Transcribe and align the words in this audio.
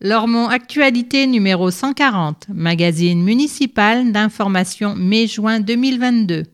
Lormont 0.00 0.46
Actualité 0.46 1.26
numéro 1.26 1.72
140, 1.72 2.50
magazine 2.50 3.20
municipal 3.20 4.12
d'information 4.12 4.94
mai-juin 4.94 5.58
2022. 5.58 6.44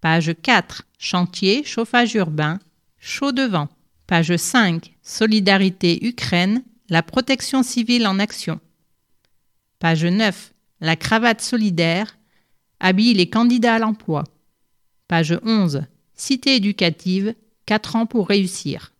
Page 0.00 0.36
4, 0.40 0.84
chantier, 0.96 1.64
chauffage 1.64 2.14
urbain, 2.14 2.60
chaud 3.00 3.32
de 3.32 3.42
vent. 3.42 3.68
Page 4.06 4.36
5, 4.36 4.94
solidarité 5.02 6.06
Ukraine, 6.06 6.62
la 6.88 7.02
protection 7.02 7.64
civile 7.64 8.06
en 8.06 8.20
action. 8.20 8.60
Page 9.80 10.04
9, 10.04 10.52
la 10.80 10.94
cravate 10.94 11.40
solidaire, 11.40 12.16
habille 12.78 13.14
les 13.14 13.28
candidats 13.28 13.74
à 13.74 13.78
l'emploi. 13.80 14.22
Page 15.08 15.36
11, 15.44 15.82
cité 16.14 16.54
éducative, 16.54 17.34
4 17.66 17.96
ans 17.96 18.06
pour 18.06 18.28
réussir. 18.28 18.93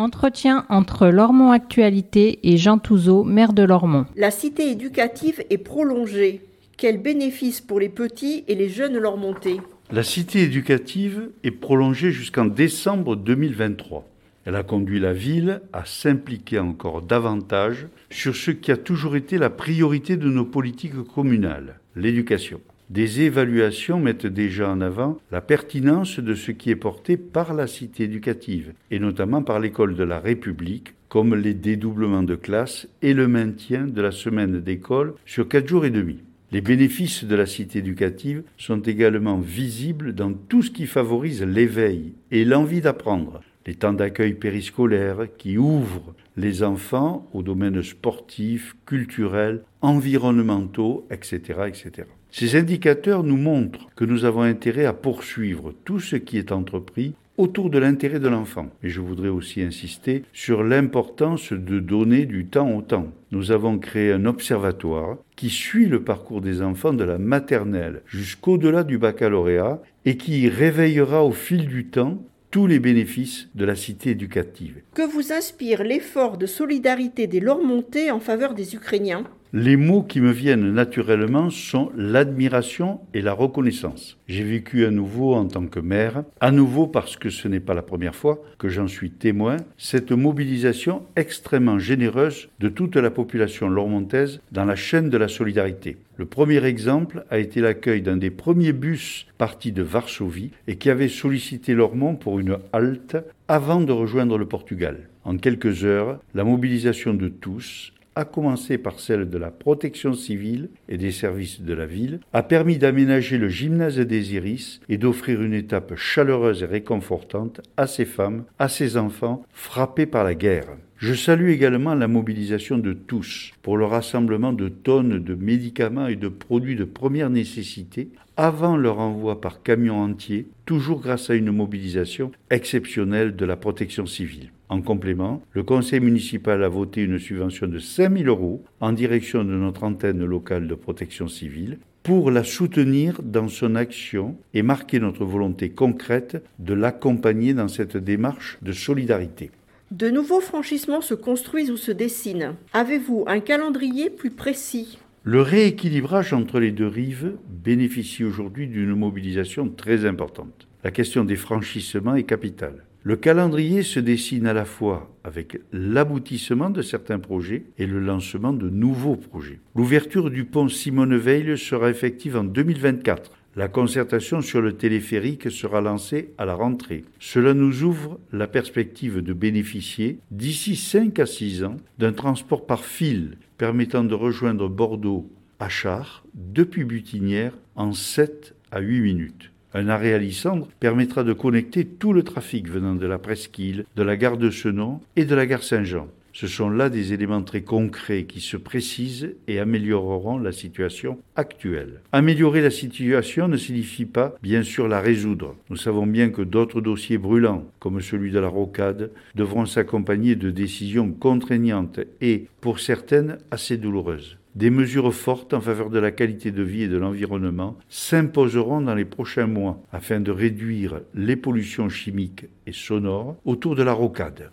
Entretien 0.00 0.64
entre 0.70 1.08
Lormont 1.08 1.52
Actualité 1.52 2.40
et 2.42 2.56
Jean 2.56 2.78
Touzeau, 2.78 3.22
maire 3.22 3.52
de 3.52 3.62
Lormont. 3.62 4.06
La 4.16 4.30
cité 4.30 4.70
éducative 4.70 5.44
est 5.50 5.58
prolongée. 5.58 6.40
Quels 6.78 7.02
bénéfices 7.02 7.60
pour 7.60 7.80
les 7.80 7.90
petits 7.90 8.44
et 8.48 8.54
les 8.54 8.70
jeunes 8.70 8.96
Lormontais? 8.96 9.58
La 9.92 10.02
cité 10.02 10.40
éducative 10.40 11.28
est 11.44 11.50
prolongée 11.50 12.12
jusqu'en 12.12 12.46
décembre 12.46 13.14
2023. 13.14 14.08
Elle 14.46 14.56
a 14.56 14.62
conduit 14.62 15.00
la 15.00 15.12
ville 15.12 15.60
à 15.74 15.84
s'impliquer 15.84 16.58
encore 16.58 17.02
davantage 17.02 17.86
sur 18.08 18.34
ce 18.34 18.52
qui 18.52 18.72
a 18.72 18.78
toujours 18.78 19.16
été 19.16 19.36
la 19.36 19.50
priorité 19.50 20.16
de 20.16 20.30
nos 20.30 20.46
politiques 20.46 21.02
communales, 21.14 21.78
l'éducation. 21.94 22.62
Des 22.90 23.20
évaluations 23.20 24.00
mettent 24.00 24.26
déjà 24.26 24.68
en 24.68 24.80
avant 24.80 25.20
la 25.30 25.40
pertinence 25.40 26.18
de 26.18 26.34
ce 26.34 26.50
qui 26.50 26.70
est 26.70 26.76
porté 26.76 27.16
par 27.16 27.54
la 27.54 27.68
cité 27.68 28.02
éducative, 28.02 28.72
et 28.90 28.98
notamment 28.98 29.44
par 29.44 29.60
l'école 29.60 29.94
de 29.94 30.02
la 30.02 30.18
République, 30.18 30.94
comme 31.08 31.36
les 31.36 31.54
dédoublements 31.54 32.24
de 32.24 32.34
classes 32.34 32.88
et 33.00 33.14
le 33.14 33.28
maintien 33.28 33.86
de 33.86 34.02
la 34.02 34.10
semaine 34.10 34.60
d'école 34.60 35.14
sur 35.24 35.46
quatre 35.46 35.68
jours 35.68 35.84
et 35.84 35.90
demi. 35.90 36.18
Les 36.50 36.60
bénéfices 36.60 37.22
de 37.22 37.36
la 37.36 37.46
cité 37.46 37.78
éducative 37.78 38.42
sont 38.58 38.80
également 38.80 39.38
visibles 39.38 40.12
dans 40.12 40.32
tout 40.32 40.64
ce 40.64 40.72
qui 40.72 40.86
favorise 40.88 41.44
l'éveil 41.44 42.14
et 42.32 42.44
l'envie 42.44 42.80
d'apprendre. 42.80 43.40
Les 43.66 43.76
temps 43.76 43.92
d'accueil 43.92 44.34
périscolaire 44.34 45.28
qui 45.38 45.58
ouvrent 45.58 46.12
les 46.36 46.64
enfants 46.64 47.28
aux 47.34 47.44
domaines 47.44 47.84
sportifs, 47.84 48.74
culturels, 48.84 49.62
environnementaux, 49.80 51.06
etc., 51.12 51.68
etc. 51.68 52.08
Ces 52.32 52.56
indicateurs 52.56 53.24
nous 53.24 53.36
montrent 53.36 53.88
que 53.96 54.04
nous 54.04 54.24
avons 54.24 54.42
intérêt 54.42 54.84
à 54.84 54.92
poursuivre 54.92 55.74
tout 55.84 56.00
ce 56.00 56.16
qui 56.16 56.38
est 56.38 56.52
entrepris 56.52 57.14
autour 57.40 57.70
de 57.70 57.78
l'intérêt 57.78 58.20
de 58.20 58.28
l'enfant. 58.28 58.68
Et 58.82 58.90
je 58.90 59.00
voudrais 59.00 59.28
aussi 59.28 59.62
insister 59.62 60.24
sur 60.32 60.62
l'importance 60.62 61.52
de 61.52 61.80
donner 61.80 62.26
du 62.26 62.46
temps 62.46 62.70
au 62.70 62.82
temps. 62.82 63.08
Nous 63.32 63.50
avons 63.50 63.78
créé 63.78 64.12
un 64.12 64.26
observatoire 64.26 65.16
qui 65.36 65.48
suit 65.48 65.86
le 65.86 66.04
parcours 66.04 66.42
des 66.42 66.60
enfants 66.60 66.92
de 66.92 67.04
la 67.04 67.18
maternelle 67.18 68.02
jusqu'au-delà 68.06 68.84
du 68.84 68.98
baccalauréat 68.98 69.82
et 70.04 70.16
qui 70.16 70.48
réveillera 70.48 71.24
au 71.24 71.32
fil 71.32 71.66
du 71.66 71.86
temps 71.86 72.22
tous 72.50 72.66
les 72.66 72.78
bénéfices 72.78 73.48
de 73.54 73.64
la 73.64 73.74
cité 73.74 74.10
éducative. 74.10 74.82
Que 74.94 75.08
vous 75.08 75.32
inspire 75.32 75.82
l'effort 75.82 76.36
de 76.36 76.46
solidarité 76.46 77.26
des 77.26 77.40
Lormontais 77.40 78.10
en 78.10 78.20
faveur 78.20 78.54
des 78.54 78.74
Ukrainiens? 78.74 79.24
Les 79.52 79.76
mots 79.76 80.02
qui 80.02 80.20
me 80.20 80.30
viennent 80.30 80.72
naturellement 80.72 81.50
sont 81.50 81.90
l'admiration 81.96 83.00
et 83.14 83.20
la 83.20 83.32
reconnaissance. 83.32 84.16
J'ai 84.28 84.44
vécu 84.44 84.86
à 84.86 84.90
nouveau 84.90 85.34
en 85.34 85.46
tant 85.46 85.66
que 85.66 85.80
maire, 85.80 86.22
à 86.40 86.52
nouveau 86.52 86.86
parce 86.86 87.16
que 87.16 87.30
ce 87.30 87.48
n'est 87.48 87.58
pas 87.58 87.74
la 87.74 87.82
première 87.82 88.14
fois 88.14 88.40
que 88.58 88.68
j'en 88.68 88.86
suis 88.86 89.10
témoin, 89.10 89.56
cette 89.76 90.12
mobilisation 90.12 91.02
extrêmement 91.16 91.80
généreuse 91.80 92.48
de 92.60 92.68
toute 92.68 92.94
la 92.96 93.10
population 93.10 93.68
lormontaise 93.68 94.40
dans 94.52 94.64
la 94.64 94.76
chaîne 94.76 95.10
de 95.10 95.18
la 95.18 95.28
solidarité. 95.28 95.96
Le 96.16 96.26
premier 96.26 96.64
exemple 96.64 97.24
a 97.30 97.38
été 97.38 97.60
l'accueil 97.60 98.02
d'un 98.02 98.18
des 98.18 98.30
premiers 98.30 98.72
bus 98.72 99.26
partis 99.36 99.72
de 99.72 99.82
Varsovie 99.82 100.52
et 100.68 100.76
qui 100.76 100.90
avait 100.90 101.08
sollicité 101.08 101.74
Lormont 101.74 102.14
pour 102.14 102.38
une 102.38 102.58
halte 102.72 103.16
avant 103.48 103.80
de 103.80 103.92
rejoindre 103.92 104.38
le 104.38 104.46
Portugal. 104.46 105.08
En 105.24 105.36
quelques 105.36 105.84
heures, 105.84 106.20
la 106.34 106.44
mobilisation 106.44 107.14
de 107.14 107.28
tous, 107.28 107.92
à 108.20 108.24
commencer 108.24 108.78
par 108.78 109.00
celle 109.00 109.28
de 109.28 109.38
la 109.38 109.50
protection 109.50 110.12
civile 110.12 110.68
et 110.88 110.98
des 110.98 111.10
services 111.10 111.62
de 111.62 111.74
la 111.74 111.86
ville, 111.86 112.20
a 112.32 112.42
permis 112.42 112.78
d'aménager 112.78 113.38
le 113.38 113.48
gymnase 113.48 113.98
des 113.98 114.34
Iris 114.34 114.80
et 114.88 114.98
d'offrir 114.98 115.42
une 115.42 115.54
étape 115.54 115.96
chaleureuse 115.96 116.62
et 116.62 116.66
réconfortante 116.66 117.60
à 117.76 117.86
ces 117.86 118.04
femmes, 118.04 118.44
à 118.58 118.68
ces 118.68 118.96
enfants 118.96 119.42
frappés 119.52 120.06
par 120.06 120.22
la 120.22 120.34
guerre. 120.34 120.68
Je 120.98 121.14
salue 121.14 121.48
également 121.48 121.94
la 121.94 122.08
mobilisation 122.08 122.76
de 122.76 122.92
tous 122.92 123.52
pour 123.62 123.78
le 123.78 123.86
rassemblement 123.86 124.52
de 124.52 124.68
tonnes 124.68 125.18
de 125.18 125.34
médicaments 125.34 126.08
et 126.08 126.16
de 126.16 126.28
produits 126.28 126.76
de 126.76 126.84
première 126.84 127.30
nécessité 127.30 128.10
avant 128.36 128.76
leur 128.76 128.98
envoi 128.98 129.40
par 129.40 129.62
camion 129.62 129.98
entier, 129.98 130.48
toujours 130.66 131.00
grâce 131.00 131.30
à 131.30 131.34
une 131.34 131.52
mobilisation 131.52 132.32
exceptionnelle 132.50 133.34
de 133.34 133.46
la 133.46 133.56
protection 133.56 134.04
civile. 134.04 134.50
En 134.70 134.82
complément, 134.82 135.42
le 135.50 135.64
conseil 135.64 135.98
municipal 135.98 136.62
a 136.62 136.68
voté 136.68 137.02
une 137.02 137.18
subvention 137.18 137.66
de 137.66 137.80
5 137.80 138.18
000 138.18 138.28
euros 138.28 138.62
en 138.78 138.92
direction 138.92 139.42
de 139.42 139.50
notre 139.50 139.82
antenne 139.82 140.24
locale 140.24 140.68
de 140.68 140.76
protection 140.76 141.26
civile 141.26 141.78
pour 142.04 142.30
la 142.30 142.44
soutenir 142.44 143.20
dans 143.20 143.48
son 143.48 143.74
action 143.74 144.36
et 144.54 144.62
marquer 144.62 145.00
notre 145.00 145.24
volonté 145.24 145.70
concrète 145.70 146.40
de 146.60 146.72
l'accompagner 146.72 147.52
dans 147.52 147.66
cette 147.66 147.96
démarche 147.96 148.58
de 148.62 148.70
solidarité. 148.70 149.50
De 149.90 150.08
nouveaux 150.08 150.40
franchissements 150.40 151.00
se 151.00 151.14
construisent 151.14 151.72
ou 151.72 151.76
se 151.76 151.90
dessinent. 151.90 152.54
Avez-vous 152.72 153.24
un 153.26 153.40
calendrier 153.40 154.08
plus 154.08 154.30
précis? 154.30 154.98
Le 155.24 155.42
rééquilibrage 155.42 156.32
entre 156.32 156.60
les 156.60 156.70
deux 156.70 156.86
rives 156.86 157.32
bénéficie 157.48 158.22
aujourd'hui 158.22 158.68
d'une 158.68 158.94
mobilisation 158.94 159.68
très 159.68 160.06
importante. 160.06 160.68
La 160.84 160.92
question 160.92 161.24
des 161.24 161.34
franchissements 161.34 162.14
est 162.14 162.22
capitale. 162.22 162.84
Le 163.02 163.16
calendrier 163.16 163.82
se 163.82 163.98
dessine 163.98 164.46
à 164.46 164.52
la 164.52 164.66
fois 164.66 165.10
avec 165.24 165.58
l'aboutissement 165.72 166.68
de 166.68 166.82
certains 166.82 167.18
projets 167.18 167.64
et 167.78 167.86
le 167.86 167.98
lancement 167.98 168.52
de 168.52 168.68
nouveaux 168.68 169.16
projets. 169.16 169.58
L'ouverture 169.74 170.30
du 170.30 170.44
pont 170.44 170.68
Simone 170.68 171.16
Veil 171.16 171.56
sera 171.56 171.88
effective 171.88 172.36
en 172.36 172.44
2024. 172.44 173.30
La 173.56 173.68
concertation 173.68 174.42
sur 174.42 174.60
le 174.60 174.74
téléphérique 174.74 175.50
sera 175.50 175.80
lancée 175.80 176.34
à 176.36 176.44
la 176.44 176.54
rentrée. 176.54 177.04
Cela 177.18 177.54
nous 177.54 177.84
ouvre 177.84 178.20
la 178.32 178.46
perspective 178.46 179.22
de 179.22 179.32
bénéficier, 179.32 180.18
d'ici 180.30 180.76
5 180.76 181.18
à 181.20 181.26
6 181.26 181.64
ans, 181.64 181.78
d'un 181.98 182.12
transport 182.12 182.66
par 182.66 182.84
fil 182.84 183.38
permettant 183.56 184.04
de 184.04 184.14
rejoindre 184.14 184.68
Bordeaux 184.68 185.30
à 185.58 185.70
Char 185.70 186.22
depuis 186.34 186.84
Butinière 186.84 187.54
en 187.76 187.92
7 187.92 188.54
à 188.70 188.80
8 188.80 189.00
minutes. 189.00 189.50
Un 189.72 189.88
arrêt 189.88 190.14
à 190.14 190.18
Lissandre 190.18 190.68
permettra 190.80 191.22
de 191.22 191.32
connecter 191.32 191.84
tout 191.84 192.12
le 192.12 192.22
trafic 192.22 192.68
venant 192.68 192.94
de 192.94 193.06
la 193.06 193.18
presqu'île, 193.18 193.84
de 193.96 194.02
la 194.02 194.16
gare 194.16 194.36
de 194.36 194.50
Senon 194.50 195.00
et 195.16 195.24
de 195.24 195.34
la 195.34 195.46
gare 195.46 195.62
Saint-Jean. 195.62 196.08
Ce 196.32 196.46
sont 196.46 196.70
là 196.70 196.88
des 196.90 197.12
éléments 197.12 197.42
très 197.42 197.62
concrets 197.62 198.24
qui 198.24 198.40
se 198.40 198.56
précisent 198.56 199.34
et 199.48 199.58
amélioreront 199.58 200.38
la 200.38 200.52
situation 200.52 201.18
actuelle. 201.34 202.00
Améliorer 202.12 202.60
la 202.60 202.70
situation 202.70 203.48
ne 203.48 203.56
signifie 203.56 204.04
pas, 204.04 204.36
bien 204.42 204.62
sûr, 204.62 204.86
la 204.86 205.00
résoudre. 205.00 205.56
Nous 205.70 205.76
savons 205.76 206.06
bien 206.06 206.30
que 206.30 206.42
d'autres 206.42 206.80
dossiers 206.80 207.18
brûlants, 207.18 207.64
comme 207.80 208.00
celui 208.00 208.30
de 208.30 208.38
la 208.38 208.48
rocade, 208.48 209.10
devront 209.34 209.66
s'accompagner 209.66 210.36
de 210.36 210.50
décisions 210.50 211.10
contraignantes 211.10 212.00
et, 212.20 212.46
pour 212.60 212.78
certaines, 212.78 213.38
assez 213.50 213.76
douloureuses. 213.76 214.36
Des 214.60 214.68
mesures 214.68 215.14
fortes 215.14 215.54
en 215.54 215.62
faveur 215.62 215.88
de 215.88 215.98
la 215.98 216.10
qualité 216.10 216.50
de 216.52 216.62
vie 216.62 216.82
et 216.82 216.88
de 216.88 216.98
l'environnement 216.98 217.78
s'imposeront 217.88 218.82
dans 218.82 218.94
les 218.94 219.06
prochains 219.06 219.46
mois 219.46 219.82
afin 219.90 220.20
de 220.20 220.30
réduire 220.30 221.00
les 221.14 221.34
pollutions 221.34 221.88
chimiques 221.88 222.44
et 222.66 222.72
sonores 222.72 223.36
autour 223.46 223.74
de 223.74 223.82
la 223.82 223.94
rocade. 223.94 224.50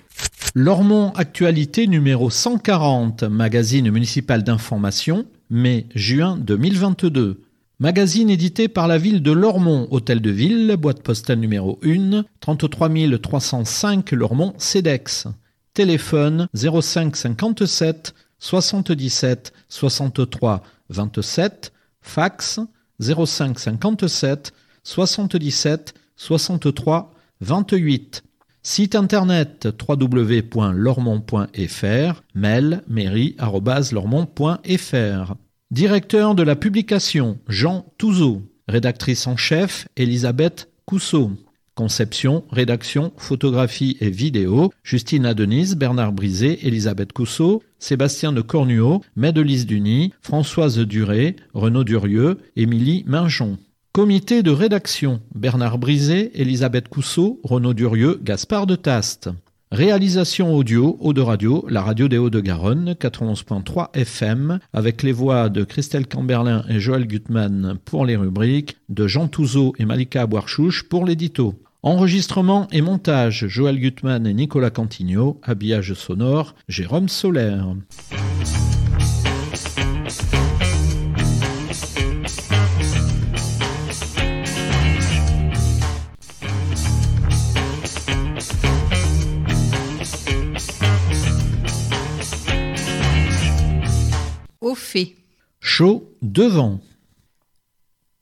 Lormont 0.56 1.12
Actualité 1.12 1.88
numéro 1.88 2.30
140, 2.30 3.24
magazine 3.24 3.92
municipal 3.92 4.44
d'information, 4.44 5.25
mai-juin 5.50 6.38
2022. 6.38 7.42
Magazine 7.81 8.30
édité 8.30 8.69
par 8.69 8.88
la 8.88 8.98
ville 8.98 9.21
de 9.21 9.33
Lormont, 9.33 9.89
hôtel 9.92 10.21
de 10.21 10.31
ville, 10.31 10.74
boîte 10.80 11.04
postale 11.04 11.39
numéro 11.39 11.80
1, 11.83 12.24
33 12.39 12.89
305 13.21 14.09
Lormont, 14.13 14.54
CEDEX. 14.57 15.27
Téléphone 15.74 16.48
05 16.56 17.13
57 17.13 18.15
77 18.39 19.53
63 19.69 20.61
27, 20.89 21.71
fax 22.01 22.59
05 22.99 23.57
57 23.57 24.53
77 24.83 25.93
63 26.15 27.13
28. 27.41 28.23
Site 28.63 28.95
internet 28.95 29.67
www.lormont.fr, 29.87 32.23
mail 32.35 32.83
mairie.lormont.fr. 32.87 35.35
Directeur 35.71 36.35
de 36.35 36.43
la 36.43 36.55
publication 36.55 37.39
Jean 37.47 37.85
Touzeau. 37.97 38.43
Rédactrice 38.67 39.25
en 39.27 39.37
chef 39.37 39.87
Elisabeth 39.95 40.69
Cousseau. 40.85 41.31
Conception, 41.77 42.44
rédaction, 42.51 43.13
photographie 43.18 43.97
et 44.01 44.09
vidéo, 44.09 44.74
Justine 44.83 45.27
Adenis, 45.27 45.75
Bernard 45.75 46.12
Brisé, 46.12 46.65
Elisabeth 46.65 47.13
Cousseau, 47.13 47.62
Sébastien 47.77 48.33
de 48.33 48.41
Cornuau, 48.41 49.03
Médelise 49.15 49.68
Duny, 49.68 50.12
Françoise 50.19 50.79
Duré, 50.79 51.35
Renaud 51.53 51.83
Durieux, 51.83 52.39
Émilie 52.56 53.03
Minjon. 53.06 53.59
Comité 53.94 54.41
de 54.41 54.50
rédaction 54.50 55.21
Bernard 55.35 55.77
Brisé, 55.77 56.31
Elisabeth 56.33 56.88
Cousseau, 56.88 57.39
Renaud 57.44 57.75
Durieux, 57.75 58.19
Gaspard 58.23 58.65
de 58.65 58.75
Taste. 58.75 59.30
Réalisation 59.71 60.56
audio, 60.56 60.97
Eau 61.00 61.13
de 61.13 61.21
Radio, 61.21 61.63
la 61.69 61.83
radio 61.83 62.07
des 62.07 62.18
Hauts-de-Garonne, 62.18 62.94
91.3 62.94 63.89
FM, 63.94 64.57
avec 64.73 65.03
les 65.03 65.12
voix 65.12 65.50
de 65.50 65.63
Christelle 65.63 66.07
Camberlin 66.07 66.63
et 66.69 66.80
Joël 66.80 67.06
Gutmann 67.06 67.77
pour 67.85 68.03
les 68.03 68.15
rubriques, 68.15 68.77
de 68.89 69.06
Jean 69.06 69.27
Touzeau 69.27 69.75
et 69.77 69.85
Malika 69.85 70.25
Boarchouche 70.25 70.89
pour 70.89 71.06
l'édito. 71.06 71.53
Enregistrement 71.83 72.68
et 72.71 72.81
montage, 72.81 73.47
Joël 73.47 73.79
Gutmann 73.79 74.25
et 74.25 74.33
Nicolas 74.33 74.71
Cantigno. 74.71 75.39
Habillage 75.44 75.94
sonore, 75.94 76.56
Jérôme 76.68 77.07
Solaire. 77.07 77.75
Au 94.62 94.73
fait. 94.73 95.15
Chaud 95.59 96.12
devant. 96.23 96.81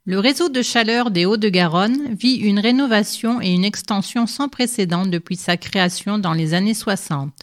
Le 0.07 0.19
réseau 0.19 0.49
de 0.49 0.61
chaleur 0.61 1.09
des 1.09 1.25
Hauts-de-Garonne 1.25 2.13
vit 2.13 2.35
une 2.35 2.59
rénovation 2.59 3.41
et 3.41 3.51
une 3.51 3.65
extension 3.65 4.27
sans 4.27 4.49
précédent 4.49 5.07
depuis 5.07 5.35
sa 5.35 5.57
création 5.57 6.19
dans 6.19 6.33
les 6.33 6.53
années 6.53 6.75
60. 6.75 7.33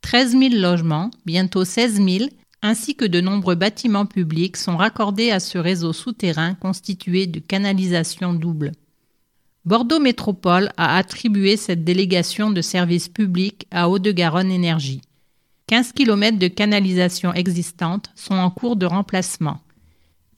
13 0.00 0.30
000 0.30 0.54
logements, 0.54 1.10
bientôt 1.26 1.66
16 1.66 2.02
000, 2.02 2.30
ainsi 2.62 2.94
que 2.94 3.04
de 3.04 3.20
nombreux 3.20 3.56
bâtiments 3.56 4.06
publics 4.06 4.56
sont 4.56 4.78
raccordés 4.78 5.30
à 5.30 5.38
ce 5.38 5.58
réseau 5.58 5.92
souterrain 5.92 6.54
constitué 6.54 7.26
de 7.26 7.40
canalisations 7.40 8.32
doubles. 8.32 8.72
Bordeaux 9.66 10.00
Métropole 10.00 10.70
a 10.78 10.96
attribué 10.96 11.58
cette 11.58 11.84
délégation 11.84 12.50
de 12.50 12.62
services 12.62 13.10
publics 13.10 13.66
à 13.70 13.90
Hauts-de-Garonne 13.90 14.50
Énergie. 14.50 15.02
15 15.66 15.92
km 15.92 16.38
de 16.38 16.48
canalisation 16.48 17.34
existantes 17.34 18.10
sont 18.14 18.36
en 18.36 18.48
cours 18.48 18.76
de 18.76 18.86
remplacement 18.86 19.60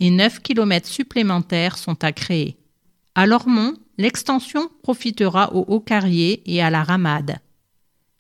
et 0.00 0.10
9 0.10 0.40
km 0.40 0.88
supplémentaires 0.88 1.78
sont 1.78 2.02
à 2.02 2.12
créer. 2.12 2.56
À 3.14 3.26
Lormont, 3.26 3.74
l'extension 3.98 4.70
profitera 4.82 5.54
au 5.54 5.64
Haut-Carrier 5.68 6.42
et 6.46 6.62
à 6.62 6.70
la 6.70 6.82
Ramade. 6.82 7.38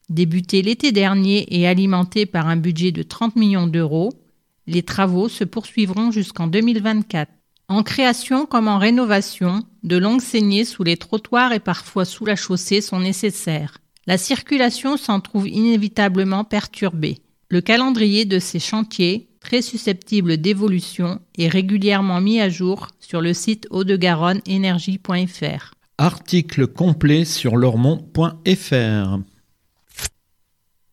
Débutée 0.08 0.62
l'été 0.62 0.92
dernier 0.92 1.46
et 1.50 1.66
alimentée 1.66 2.26
par 2.26 2.48
un 2.48 2.56
budget 2.56 2.92
de 2.92 3.02
30 3.02 3.36
millions 3.36 3.66
d'euros, 3.66 4.12
les 4.66 4.82
travaux 4.82 5.28
se 5.28 5.44
poursuivront 5.44 6.10
jusqu'en 6.10 6.46
2024. 6.48 7.30
En 7.68 7.84
création 7.84 8.46
comme 8.46 8.66
en 8.66 8.78
rénovation, 8.78 9.62
de 9.84 9.96
longues 9.96 10.20
saignées 10.20 10.64
sous 10.64 10.82
les 10.82 10.96
trottoirs 10.96 11.52
et 11.52 11.60
parfois 11.60 12.04
sous 12.04 12.24
la 12.24 12.36
chaussée 12.36 12.80
sont 12.80 12.98
nécessaires. 12.98 13.78
La 14.06 14.18
circulation 14.18 14.96
s'en 14.96 15.20
trouve 15.20 15.48
inévitablement 15.48 16.42
perturbée. 16.42 17.18
Le 17.48 17.60
calendrier 17.60 18.24
de 18.24 18.40
ces 18.40 18.58
chantiers 18.58 19.29
très 19.50 19.62
susceptible 19.62 20.36
d'évolution 20.36 21.18
et 21.36 21.48
régulièrement 21.48 22.20
mis 22.20 22.40
à 22.40 22.48
jour 22.48 22.86
sur 23.00 23.20
le 23.20 23.34
site 23.34 23.66
Haut-de-Garonne 23.70 24.40
énergie.fr. 24.46 25.72
Article 25.98 26.68
complet 26.68 27.24
sur 27.24 27.56
lormont.fr. 27.56 29.18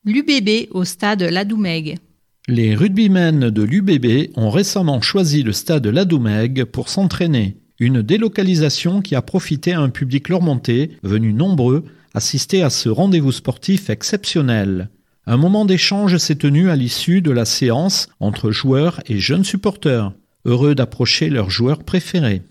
L'UBB 0.05 0.69
au 0.71 0.85
stade 0.85 1.21
Ladoumègue. 1.21 1.99
Les 2.47 2.73
rugbymen 2.73 3.51
de 3.51 3.61
l'UBB 3.61 4.31
ont 4.35 4.49
récemment 4.49 5.01
choisi 5.01 5.43
le 5.43 5.51
stade 5.51 5.85
Ladoumègue 5.85 6.63
pour 6.63 6.89
s'entraîner. 6.89 7.57
Une 7.79 8.01
délocalisation 8.01 9.03
qui 9.03 9.13
a 9.13 9.21
profité 9.21 9.73
à 9.73 9.81
un 9.81 9.89
public 9.89 10.29
lormontais 10.29 10.89
venu 11.03 11.31
nombreux 11.31 11.85
assister 12.15 12.63
à 12.63 12.71
ce 12.71 12.89
rendez-vous 12.89 13.33
sportif 13.33 13.91
exceptionnel. 13.91 14.89
Un 15.29 15.35
moment 15.35 15.65
d'échange 15.65 16.15
s'est 16.15 16.37
tenu 16.37 16.69
à 16.69 16.77
l'issue 16.77 17.21
de 17.21 17.31
la 17.31 17.43
séance 17.43 18.07
entre 18.21 18.49
joueurs 18.49 19.01
et 19.07 19.19
jeunes 19.19 19.43
supporters, 19.43 20.13
heureux 20.45 20.73
d'approcher 20.73 21.29
leur 21.29 21.49
joueur 21.49 21.83
préféré. 21.83 22.43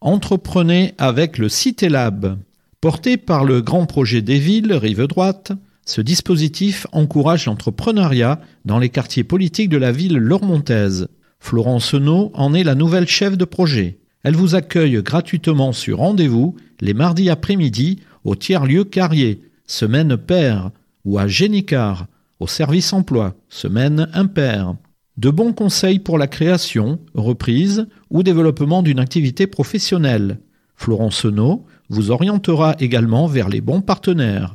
Entreprenez 0.00 0.94
avec 0.98 1.38
le 1.38 1.48
CitéLab. 1.48 2.38
Porté 2.80 3.16
par 3.16 3.44
le 3.44 3.62
grand 3.62 3.86
projet 3.86 4.20
des 4.20 4.40
villes 4.40 4.72
Rive 4.72 5.06
Droite, 5.06 5.52
ce 5.86 6.00
dispositif 6.00 6.88
encourage 6.90 7.46
l'entrepreneuriat 7.46 8.40
dans 8.64 8.80
les 8.80 8.88
quartiers 8.88 9.24
politiques 9.24 9.70
de 9.70 9.76
la 9.76 9.92
ville 9.92 10.16
lormontaise. 10.16 11.06
Florence 11.38 11.94
No 11.94 12.32
en 12.34 12.52
est 12.52 12.64
la 12.64 12.74
nouvelle 12.74 13.06
chef 13.06 13.38
de 13.38 13.44
projet. 13.44 13.98
Elle 14.24 14.34
vous 14.34 14.56
accueille 14.56 15.00
gratuitement 15.04 15.70
sur 15.70 15.98
rendez-vous 15.98 16.56
les 16.80 16.94
mardis 16.94 17.30
après-midi 17.30 18.00
au 18.24 18.34
tiers-lieu 18.34 18.82
Carrier, 18.82 19.40
semaine 19.68 20.16
paire, 20.16 20.72
ou 21.08 21.18
à 21.18 21.26
Génicard, 21.26 22.06
au 22.38 22.46
service 22.46 22.92
emploi, 22.92 23.34
semaine 23.48 24.10
impaire. 24.12 24.74
De 25.16 25.30
bons 25.30 25.54
conseils 25.54 26.00
pour 26.00 26.18
la 26.18 26.26
création, 26.26 27.00
reprise 27.14 27.86
ou 28.10 28.22
développement 28.22 28.82
d'une 28.82 28.98
activité 29.00 29.46
professionnelle. 29.46 30.38
Florence 30.76 31.24
No 31.24 31.64
vous 31.88 32.10
orientera 32.10 32.76
également 32.78 33.26
vers 33.26 33.48
les 33.48 33.62
bons 33.62 33.80
partenaires 33.80 34.54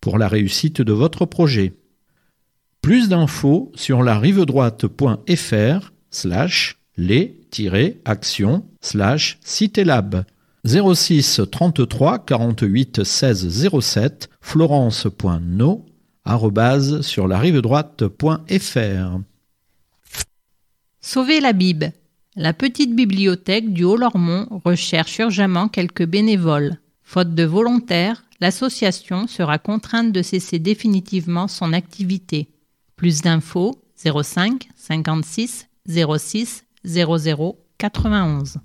pour 0.00 0.18
la 0.18 0.26
réussite 0.26 0.82
de 0.82 0.92
votre 0.92 1.24
projet. 1.24 1.72
Plus 2.80 3.08
d'infos 3.08 3.70
sur 3.76 4.02
la 4.02 4.18
rive 4.18 4.44
droite.fr 4.44 5.92
slash 6.10 6.80
les-actions 6.96 8.64
slash 8.80 9.38
citélab 9.40 10.24
06 10.64 11.42
33 11.48 12.18
48 12.24 13.04
16 13.04 13.70
07 13.80 14.30
florence.no 14.40 15.86
sur 17.02 17.28
la 17.28 17.38
rive 17.38 17.60
droite.fr. 17.60 19.18
Sauver 21.00 21.40
la 21.40 21.52
Bible. 21.52 21.92
La 22.36 22.52
petite 22.52 22.94
bibliothèque 22.94 23.72
du 23.72 23.84
Haut-Lormont 23.84 24.46
recherche 24.64 25.18
urgemment 25.18 25.68
quelques 25.68 26.06
bénévoles. 26.06 26.78
Faute 27.02 27.34
de 27.34 27.42
volontaires, 27.44 28.24
l'association 28.40 29.26
sera 29.26 29.58
contrainte 29.58 30.12
de 30.12 30.22
cesser 30.22 30.58
définitivement 30.58 31.48
son 31.48 31.72
activité. 31.72 32.48
Plus 32.96 33.20
d'infos 33.20 33.82
05 33.96 34.68
56 34.76 35.68
06 35.86 36.64
00 36.84 37.58
91. 37.78 38.58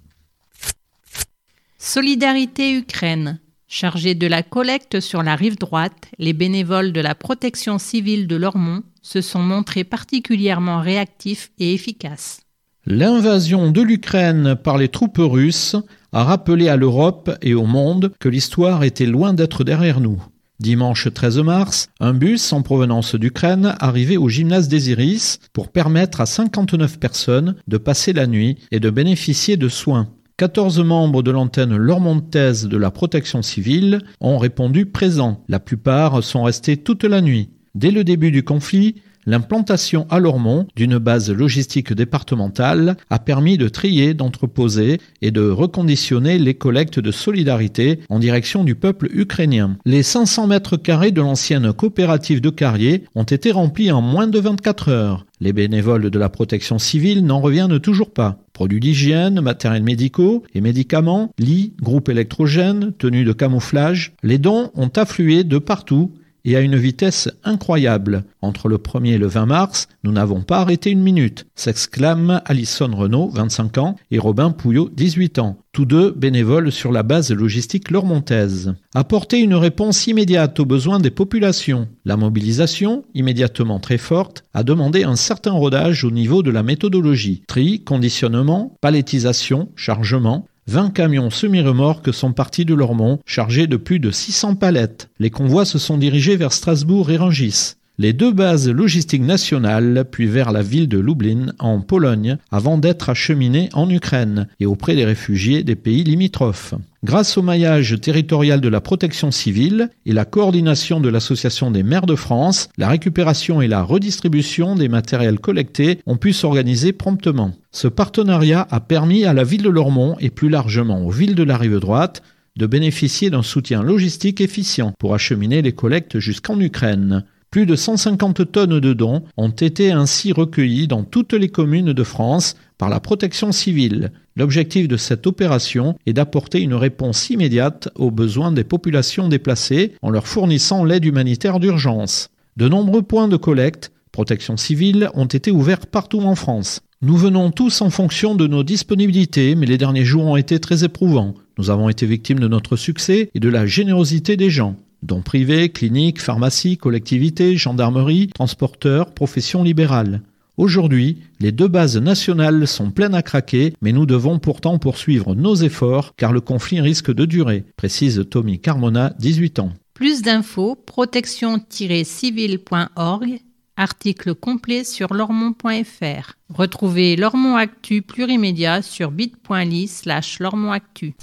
Solidarité 1.78 2.74
Ukraine. 2.74 3.40
Chargés 3.70 4.16
de 4.16 4.28
la 4.28 4.44
collecte 4.44 5.02
sur 5.02 5.24
la 5.24 5.36
rive 5.36 5.58
droite, 5.58 6.10
les 6.20 6.32
bénévoles 6.32 6.94
de 6.94 7.02
la 7.02 7.16
protection 7.16 7.78
civile 7.78 8.26
de 8.26 8.38
Lormont 8.38 8.84
se 9.02 9.20
sont 9.20 9.44
montrés 9.44 9.84
particulièrement 9.84 10.80
réactifs 10.80 11.52
et 11.60 11.74
efficaces. 11.74 12.40
L'invasion 12.86 13.70
de 13.70 13.82
l'Ukraine 13.82 14.56
par 14.56 14.78
les 14.78 14.88
troupes 14.88 15.20
russes 15.20 15.76
a 16.14 16.24
rappelé 16.24 16.70
à 16.70 16.78
l'Europe 16.78 17.30
et 17.42 17.54
au 17.54 17.66
monde 17.66 18.14
que 18.20 18.30
l'histoire 18.30 18.86
était 18.86 19.06
loin 19.06 19.34
d'être 19.34 19.66
derrière 19.66 20.00
nous. 20.00 20.24
Dimanche 20.60 21.14
13 21.14 21.40
mars, 21.40 21.90
un 22.00 22.14
bus 22.14 22.54
en 22.54 22.64
provenance 22.64 23.16
d'Ukraine 23.16 23.76
arrivait 23.80 24.18
au 24.18 24.30
gymnase 24.30 24.70
des 24.70 24.90
Iris 24.90 25.40
pour 25.52 25.72
permettre 25.72 26.22
à 26.22 26.26
59 26.26 27.00
personnes 27.00 27.56
de 27.68 27.78
passer 27.78 28.14
la 28.14 28.26
nuit 28.26 28.58
et 28.72 28.80
de 28.80 28.90
bénéficier 28.90 29.58
de 29.58 29.68
soins. 29.68 30.08
14 30.40 30.82
membres 30.82 31.24
de 31.24 31.32
l'antenne 31.32 31.76
lormontaise 31.76 32.68
de 32.68 32.78
la 32.78 32.92
protection 32.92 33.42
civile 33.42 34.04
ont 34.22 34.38
répondu 34.38 34.86
présents. 34.86 35.44
La 35.48 35.60
plupart 35.60 36.24
sont 36.24 36.44
restés 36.44 36.78
toute 36.78 37.06
la 37.06 37.22
nuit. 37.22 37.50
Dès 37.74 37.90
le 37.90 38.04
début 38.04 38.30
du 38.30 38.44
conflit, 38.44 39.02
l'implantation 39.28 40.08
à 40.10 40.20
Lormont 40.20 40.66
d'une 40.76 40.98
base 40.98 41.30
logistique 41.30 41.94
départementale 41.94 42.98
a 43.12 43.20
permis 43.20 43.58
de 43.58 43.68
trier, 43.68 44.16
d'entreposer 44.16 45.00
et 45.22 45.30
de 45.30 45.48
reconditionner 45.48 46.40
les 46.40 46.56
collectes 46.56 47.00
de 47.00 47.12
solidarité 47.12 48.00
en 48.10 48.18
direction 48.18 48.64
du 48.64 48.74
peuple 48.74 49.10
ukrainien. 49.12 49.78
Les 49.86 50.02
500 50.02 50.48
mètres 50.48 50.78
carrés 50.78 51.12
de 51.12 51.22
l'ancienne 51.22 51.74
coopérative 51.74 52.42
de 52.42 52.50
Carrier 52.50 53.04
ont 53.14 53.24
été 53.24 53.52
remplis 53.52 53.92
en 53.92 54.02
moins 54.02 54.28
de 54.28 54.40
24 54.40 54.90
heures. 54.90 55.26
Les 55.40 55.54
bénévoles 55.54 56.10
de 56.10 56.20
la 56.20 56.30
protection 56.30 56.80
civile 56.80 57.24
n'en 57.24 57.42
reviennent 57.42 57.80
toujours 57.80 58.12
pas. 58.12 58.40
Produits 58.54 58.80
d'hygiène, 58.80 59.40
matériels 59.40 59.84
médicaux 59.84 60.42
et 60.56 60.62
médicaments, 60.62 61.32
lits, 61.38 61.74
groupes 61.80 62.10
électrogènes, 62.10 62.94
tenues 62.98 63.24
de 63.24 63.34
camouflage, 63.34 64.14
les 64.24 64.40
dons 64.40 64.72
ont 64.74 64.90
afflué 64.96 65.44
de 65.44 65.60
partout 65.60 66.12
et 66.48 66.56
à 66.56 66.62
une 66.62 66.78
vitesse 66.78 67.30
incroyable. 67.44 68.24
Entre 68.42 68.70
le 68.70 68.78
1er 68.78 69.16
et 69.16 69.18
le 69.18 69.28
20 69.28 69.48
mars, 69.48 69.90
nous 70.06 70.14
n'avons 70.14 70.42
pas 70.42 70.60
arrêté 70.60 70.92
une 70.92 71.02
minute, 71.02 71.46
s'exclament 71.56 72.42
Alison 72.46 72.90
Renault, 72.96 73.30
25 73.34 73.78
ans, 73.80 73.98
et 74.12 74.18
Robin 74.18 74.52
Pouillot, 74.52 74.90
18 74.96 75.40
ans, 75.40 75.58
tous 75.74 75.84
deux 75.84 76.12
bénévoles 76.12 76.72
sur 76.72 76.94
la 76.94 77.04
base 77.04 77.34
logistique 77.34 77.92
lormontaise. 77.92 78.76
Apporter 78.96 79.40
une 79.40 79.56
réponse 79.56 80.08
immédiate 80.08 80.58
aux 80.62 80.66
besoins 80.66 81.02
des 81.02 81.12
populations. 81.12 81.90
La 82.06 82.16
mobilisation, 82.16 83.04
immédiatement 83.14 83.82
très 83.82 83.98
forte, 83.98 84.46
a 84.54 84.64
demandé 84.64 85.04
un 85.04 85.18
certain 85.18 85.52
rodage 85.52 86.06
au 86.06 86.12
niveau 86.12 86.44
de 86.44 86.52
la 86.52 86.64
méthodologie. 86.64 87.44
Tri, 87.46 87.84
conditionnement, 87.84 88.74
palettisation, 88.80 89.68
chargement, 89.76 90.48
20 90.70 90.90
camions 90.90 91.30
semi-remorques 91.30 92.14
sont 92.14 92.34
partis 92.34 92.66
de 92.66 92.74
Lormont, 92.74 93.20
chargés 93.26 93.68
de 93.68 93.78
plus 93.78 94.02
de 94.02 94.12
600 94.12 94.56
palettes. 94.56 95.10
Les 95.18 95.30
convois 95.30 95.64
se 95.64 95.80
sont 95.80 95.98
dirigés 95.98 96.36
vers 96.36 96.52
Strasbourg 96.52 97.10
et 97.10 97.16
Rungis. 97.16 97.77
Les 98.00 98.14
deux 98.14 98.32
bases 98.32 98.70
logistiques 98.70 99.24
nationales, 99.24 100.06
puis 100.12 100.28
vers 100.28 100.52
la 100.52 100.62
ville 100.62 100.88
de 100.88 101.00
Lublin, 101.00 101.48
en 101.58 101.82
Pologne, 101.82 102.38
avant 102.52 102.78
d'être 102.78 103.10
acheminés 103.10 103.70
en 103.74 103.90
Ukraine 103.90 104.48
et 104.60 104.68
auprès 104.68 104.94
des 104.94 105.04
réfugiés 105.04 105.64
des 105.64 105.74
pays 105.74 106.04
limitrophes. 106.04 106.76
Grâce 107.04 107.40
au 107.40 107.42
maillage 107.42 108.00
territorial 108.00 108.62
de 108.62 108.70
la 108.70 108.82
protection 108.82 109.32
civile 109.32 109.90
et 110.06 110.14
la 110.14 110.26
coordination 110.26 111.00
de 111.00 111.10
l'Association 111.10 111.72
des 111.72 111.82
maires 111.82 112.06
de 112.06 112.14
France, 112.14 112.70
la 112.78 112.88
récupération 112.88 113.64
et 113.64 113.68
la 113.68 113.82
redistribution 113.82 114.76
des 114.76 114.90
matériels 114.90 115.40
collectés 115.40 115.98
ont 116.06 116.18
pu 116.18 116.34
s'organiser 116.34 116.94
promptement. 116.94 117.56
Ce 117.72 117.88
partenariat 117.88 118.68
a 118.70 118.80
permis 118.80 119.26
à 119.26 119.34
la 119.34 119.44
ville 119.44 119.64
de 119.64 119.70
Lormont 119.70 120.18
et 120.20 120.30
plus 120.30 120.50
largement 120.50 121.04
aux 121.04 121.10
villes 121.10 121.34
de 121.34 121.42
la 121.42 121.58
rive 121.58 121.80
droite 121.80 122.22
de 122.58 122.68
bénéficier 122.68 123.32
d'un 123.32 123.44
soutien 123.44 123.82
logistique 123.82 124.42
efficient 124.42 124.94
pour 125.00 125.16
acheminer 125.16 125.64
les 125.64 125.74
collectes 125.74 126.20
jusqu'en 126.20 126.60
Ukraine. 126.60 127.24
Plus 127.58 127.66
de 127.66 127.76
150 127.76 128.52
tonnes 128.52 128.80
de 128.80 128.94
dons 128.94 129.24
ont 129.36 129.50
été 129.50 129.92
ainsi 129.92 130.32
recueillies 130.32 130.88
dans 130.88 131.02
toutes 131.02 131.34
les 131.34 131.50
communes 131.50 131.92
de 131.92 132.04
France 132.04 132.56
par 132.78 132.88
la 132.88 133.00
protection 133.00 133.52
civile. 133.52 134.12
L'objectif 134.36 134.88
de 134.88 134.96
cette 134.96 135.26
opération 135.26 135.98
est 136.06 136.14
d'apporter 136.14 136.62
une 136.62 136.76
réponse 136.76 137.32
immédiate 137.32 137.90
aux 137.96 138.12
besoins 138.12 138.52
des 138.52 138.64
populations 138.64 139.28
déplacées 139.28 139.94
en 140.04 140.12
leur 140.12 140.28
fournissant 140.28 140.84
l'aide 140.84 141.06
humanitaire 141.06 141.60
d'urgence. 141.60 142.30
De 142.58 142.70
nombreux 142.70 143.02
points 143.02 143.28
de 143.28 143.38
collecte, 143.38 143.92
protection 144.12 144.56
civile, 144.56 145.10
ont 145.16 145.26
été 145.26 145.50
ouverts 145.50 145.88
partout 145.88 146.22
en 146.22 146.36
France. 146.36 146.82
Nous 147.02 147.18
venons 147.18 147.50
tous 147.50 147.82
en 147.82 147.90
fonction 147.90 148.36
de 148.36 148.46
nos 148.46 148.62
disponibilités, 148.62 149.56
mais 149.56 149.66
les 149.66 149.80
derniers 149.80 150.06
jours 150.06 150.26
ont 150.26 150.38
été 150.38 150.60
très 150.60 150.84
éprouvants. 150.84 151.34
Nous 151.58 151.72
avons 151.72 151.90
été 151.90 152.06
victimes 152.06 152.40
de 152.40 152.48
notre 152.48 152.76
succès 152.76 153.32
et 153.34 153.40
de 153.40 153.50
la 153.50 153.66
générosité 153.66 154.38
des 154.38 154.52
gens 154.52 154.76
dont 155.04 155.22
privés, 155.22 155.70
cliniques, 155.70 156.22
pharmacies, 156.22 156.78
collectivités, 156.78 157.58
gendarmerie, 157.58 158.28
transporteurs, 158.28 159.14
professions 159.14 159.64
libérales. 159.64 160.22
Aujourd'hui, 160.58 161.18
les 161.40 161.52
deux 161.52 161.68
bases 161.68 161.98
nationales 161.98 162.68
sont 162.68 162.90
pleines 162.90 163.14
à 163.14 163.22
craquer, 163.22 163.76
mais 163.82 163.92
nous 163.92 164.08
devons 164.08 164.40
pourtant 164.40 164.80
poursuivre 164.80 165.36
nos 165.36 165.54
efforts 165.54 166.16
car 166.18 166.34
le 166.34 166.42
conflit 166.42 166.82
risque 166.82 167.14
de 167.14 167.26
durer, 167.26 167.64
précise 167.76 168.26
Tommy 168.30 168.60
Carmona, 168.60 169.14
18 169.20 169.60
ans. 169.60 169.74
Plus 169.94 170.24
d'infos, 170.24 170.76
protection-civile.org, 170.76 173.40
article 173.78 174.34
complet 174.34 174.84
sur 174.84 175.14
lormont.fr. 175.14 176.34
Retrouvez 176.50 177.16
Lormont 177.16 177.56
Actu 177.56 178.02
plurimédia 178.02 178.82
sur 178.82 179.12
bit.ly 179.12 179.88
slash 179.88 180.40
lormontactu. 180.40 181.14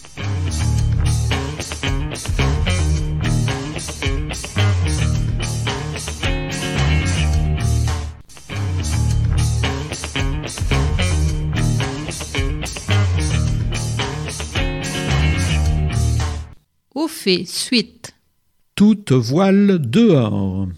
Au 16.95 17.09
fait, 17.09 17.45
suite. 17.45 18.15
Toute 18.77 19.11
voile 19.11 19.81
dehors. 19.81 20.69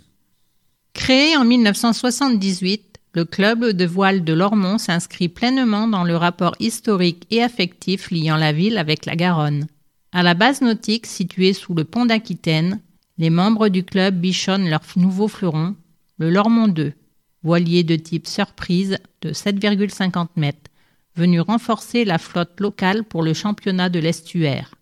Créé 0.94 1.36
en 1.36 1.44
1978, 1.44 3.00
le 3.12 3.26
club 3.26 3.66
de 3.66 3.84
voile 3.84 4.24
de 4.24 4.32
Lormont 4.32 4.78
s'inscrit 4.78 5.28
pleinement 5.28 5.86
dans 5.86 6.04
le 6.04 6.16
rapport 6.16 6.54
historique 6.58 7.26
et 7.30 7.42
affectif 7.42 8.10
liant 8.10 8.38
la 8.38 8.52
ville 8.52 8.78
avec 8.78 9.04
la 9.04 9.14
Garonne. 9.14 9.66
À 10.10 10.22
la 10.22 10.32
base 10.32 10.62
nautique 10.62 11.04
située 11.04 11.52
sous 11.52 11.74
le 11.74 11.84
pont 11.84 12.06
d'Aquitaine, 12.06 12.80
les 13.18 13.28
membres 13.28 13.68
du 13.68 13.84
club 13.84 14.18
bichonnent 14.18 14.70
leur 14.70 14.80
nouveau 14.96 15.28
fleuron, 15.28 15.76
le 16.16 16.30
Lormont 16.30 16.68
2, 16.68 16.94
voilier 17.42 17.84
de 17.84 17.96
type 17.96 18.26
surprise 18.26 18.96
de 19.20 19.32
7,50 19.32 20.28
mètres, 20.36 20.70
venu 21.14 21.40
renforcer 21.40 22.06
la 22.06 22.16
flotte 22.16 22.58
locale 22.58 23.04
pour 23.04 23.22
le 23.22 23.34
championnat 23.34 23.90
de 23.90 23.98
l'estuaire. 23.98 24.75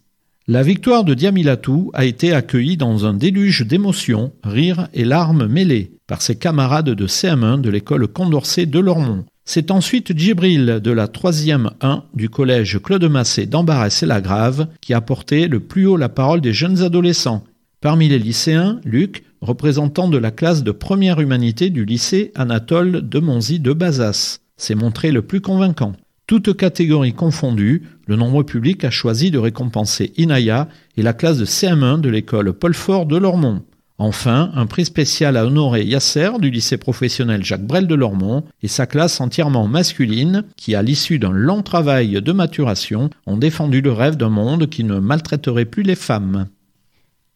La 0.48 0.64
victoire 0.64 1.04
de 1.04 1.14
Diamilatou 1.14 1.92
a 1.94 2.04
été 2.04 2.32
accueillie 2.32 2.76
dans 2.76 3.06
un 3.06 3.14
déluge 3.14 3.64
d'émotions, 3.64 4.32
rires 4.42 4.88
et 4.92 5.04
larmes 5.04 5.46
mêlées 5.46 5.92
par 6.08 6.20
ses 6.20 6.34
camarades 6.34 6.90
de 6.90 7.06
CM1 7.06 7.60
de 7.60 7.70
l'école 7.70 8.08
Condorcet 8.08 8.66
de 8.66 8.80
Lormont. 8.80 9.24
C'est 9.44 9.70
ensuite 9.70 10.18
Djibril 10.18 10.80
de 10.82 10.90
la 10.90 11.06
3e 11.06 11.70
1 11.80 12.02
du 12.14 12.28
collège 12.28 12.80
Claude 12.82 13.04
Massé 13.04 13.46
d'Embarras 13.46 14.00
et 14.02 14.06
la 14.06 14.20
Grave 14.20 14.66
qui 14.80 14.94
a 14.94 15.00
porté 15.00 15.46
le 15.46 15.60
plus 15.60 15.86
haut 15.86 15.96
la 15.96 16.08
parole 16.08 16.40
des 16.40 16.52
jeunes 16.52 16.82
adolescents. 16.82 17.44
Parmi 17.80 18.08
les 18.08 18.18
lycéens, 18.18 18.80
Luc, 18.84 19.22
représentant 19.42 20.08
de 20.08 20.18
la 20.18 20.32
classe 20.32 20.64
de 20.64 20.72
première 20.72 21.20
humanité 21.20 21.70
du 21.70 21.84
lycée 21.84 22.32
Anatole 22.34 23.08
de 23.08 23.20
Monzy 23.20 23.60
de 23.60 23.72
Bazas, 23.72 24.40
s'est 24.56 24.74
montré 24.74 25.12
le 25.12 25.22
plus 25.22 25.40
convaincant. 25.40 25.92
Toutes 26.32 26.56
catégories 26.56 27.12
confondues, 27.12 27.82
le 28.06 28.16
nombre 28.16 28.42
public 28.42 28.84
a 28.84 28.90
choisi 28.90 29.30
de 29.30 29.36
récompenser 29.36 30.14
Inaya 30.16 30.66
et 30.96 31.02
la 31.02 31.12
classe 31.12 31.36
de 31.36 31.44
CM1 31.44 32.00
de 32.00 32.08
l'école 32.08 32.54
Paul 32.54 32.72
Fort 32.72 33.04
de 33.04 33.18
Lormont. 33.18 33.62
Enfin, 33.98 34.50
un 34.54 34.64
prix 34.64 34.86
spécial 34.86 35.36
à 35.36 35.44
honorer 35.44 35.84
Yasser 35.84 36.30
du 36.40 36.48
lycée 36.48 36.78
professionnel 36.78 37.44
Jacques 37.44 37.66
Brel 37.66 37.86
de 37.86 37.94
Lormont 37.94 38.44
et 38.62 38.68
sa 38.68 38.86
classe 38.86 39.20
entièrement 39.20 39.68
masculine 39.68 40.44
qui, 40.56 40.74
à 40.74 40.80
l'issue 40.80 41.18
d'un 41.18 41.32
long 41.32 41.60
travail 41.60 42.22
de 42.22 42.32
maturation, 42.32 43.10
ont 43.26 43.36
défendu 43.36 43.82
le 43.82 43.92
rêve 43.92 44.16
d'un 44.16 44.30
monde 44.30 44.70
qui 44.70 44.84
ne 44.84 45.00
maltraiterait 45.00 45.66
plus 45.66 45.82
les 45.82 45.96
femmes. 45.96 46.46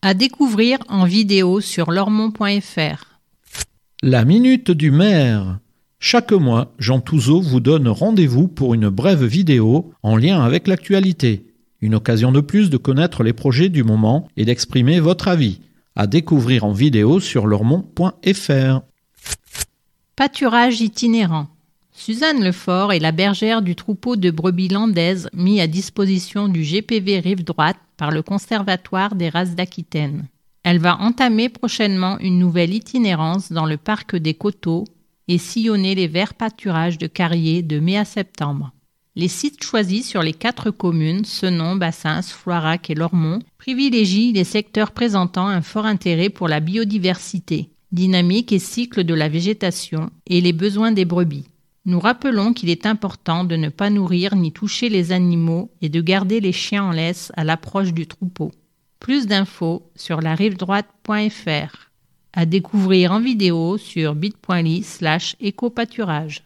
À 0.00 0.14
découvrir 0.14 0.78
en 0.88 1.04
vidéo 1.04 1.60
sur 1.60 1.90
lormont.fr. 1.90 3.04
La 4.02 4.24
minute 4.24 4.70
du 4.70 4.90
maire. 4.90 5.58
Chaque 5.98 6.32
mois, 6.32 6.72
Jean 6.78 7.00
Touzeau 7.00 7.40
vous 7.40 7.60
donne 7.60 7.88
rendez-vous 7.88 8.48
pour 8.48 8.74
une 8.74 8.88
brève 8.88 9.24
vidéo 9.24 9.92
en 10.02 10.16
lien 10.16 10.42
avec 10.42 10.66
l'actualité. 10.68 11.46
Une 11.80 11.94
occasion 11.94 12.32
de 12.32 12.40
plus 12.40 12.70
de 12.70 12.76
connaître 12.76 13.22
les 13.22 13.32
projets 13.32 13.68
du 13.68 13.82
moment 13.82 14.28
et 14.36 14.44
d'exprimer 14.44 15.00
votre 15.00 15.28
avis. 15.28 15.60
À 15.94 16.06
découvrir 16.06 16.64
en 16.64 16.72
vidéo 16.72 17.20
sur 17.20 17.46
lormont.fr. 17.46 18.80
Pâturage 20.14 20.80
itinérant. 20.80 21.48
Suzanne 21.92 22.44
Lefort 22.44 22.92
est 22.92 22.98
la 22.98 23.12
bergère 23.12 23.62
du 23.62 23.74
troupeau 23.74 24.16
de 24.16 24.30
brebis 24.30 24.68
landaises 24.68 25.30
mis 25.32 25.62
à 25.62 25.66
disposition 25.66 26.48
du 26.48 26.62
GPV 26.62 27.20
Rive 27.20 27.42
Droite 27.42 27.78
par 27.96 28.10
le 28.10 28.22
Conservatoire 28.22 29.14
des 29.14 29.30
races 29.30 29.54
d'Aquitaine. 29.54 30.26
Elle 30.62 30.78
va 30.78 31.00
entamer 31.00 31.48
prochainement 31.48 32.18
une 32.18 32.38
nouvelle 32.38 32.74
itinérance 32.74 33.50
dans 33.50 33.64
le 33.64 33.78
parc 33.78 34.16
des 34.16 34.34
Coteaux 34.34 34.84
et 35.28 35.38
sillonner 35.38 35.94
les 35.94 36.08
verts 36.08 36.34
pâturages 36.34 36.98
de 36.98 37.06
Carrier 37.06 37.62
de 37.62 37.78
mai 37.78 37.96
à 37.96 38.04
septembre. 38.04 38.72
Les 39.14 39.28
sites 39.28 39.64
choisis 39.64 40.06
sur 40.06 40.22
les 40.22 40.34
quatre 40.34 40.70
communes, 40.70 41.24
Senon, 41.24 41.76
Bassins, 41.76 42.20
Floirac 42.20 42.90
et 42.90 42.94
Lormont, 42.94 43.38
privilégient 43.56 44.32
les 44.32 44.44
secteurs 44.44 44.90
présentant 44.90 45.48
un 45.48 45.62
fort 45.62 45.86
intérêt 45.86 46.28
pour 46.28 46.48
la 46.48 46.60
biodiversité, 46.60 47.70
dynamique 47.92 48.52
et 48.52 48.58
cycle 48.58 49.04
de 49.04 49.14
la 49.14 49.30
végétation 49.30 50.10
et 50.26 50.42
les 50.42 50.52
besoins 50.52 50.92
des 50.92 51.06
brebis. 51.06 51.46
Nous 51.86 51.98
rappelons 51.98 52.52
qu'il 52.52 52.68
est 52.68 52.84
important 52.84 53.44
de 53.44 53.56
ne 53.56 53.70
pas 53.70 53.88
nourrir 53.88 54.36
ni 54.36 54.52
toucher 54.52 54.90
les 54.90 55.12
animaux 55.12 55.70
et 55.80 55.88
de 55.88 56.00
garder 56.02 56.40
les 56.40 56.52
chiens 56.52 56.84
en 56.84 56.90
laisse 56.90 57.32
à 57.36 57.44
l'approche 57.44 57.94
du 57.94 58.06
troupeau. 58.06 58.52
Plus 59.00 59.26
d'infos 59.26 59.90
sur 59.94 60.20
la 60.20 60.34
rive 60.34 60.56
droite.fr 60.56 61.85
à 62.36 62.46
découvrir 62.46 63.12
en 63.12 63.20
vidéo 63.20 63.78
sur 63.78 64.14
bit.ly 64.14 64.82
slash 64.82 65.34
écopâturage. 65.40 66.44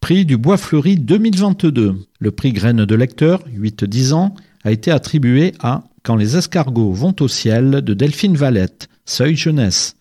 Prix 0.00 0.26
du 0.26 0.36
bois 0.36 0.56
fleuri 0.56 0.96
2022. 0.96 1.94
Le 2.18 2.30
prix 2.30 2.52
graine 2.52 2.84
de 2.84 2.94
lecteur, 2.94 3.42
8-10 3.56 4.12
ans, 4.12 4.34
a 4.64 4.72
été 4.72 4.90
attribué 4.90 5.54
à 5.60 5.84
Quand 6.02 6.16
les 6.16 6.36
escargots 6.36 6.92
vont 6.92 7.14
au 7.20 7.28
ciel 7.28 7.82
de 7.82 7.94
Delphine 7.94 8.36
Valette, 8.36 8.88
seuil 9.04 9.36
jeunesse. 9.36 9.96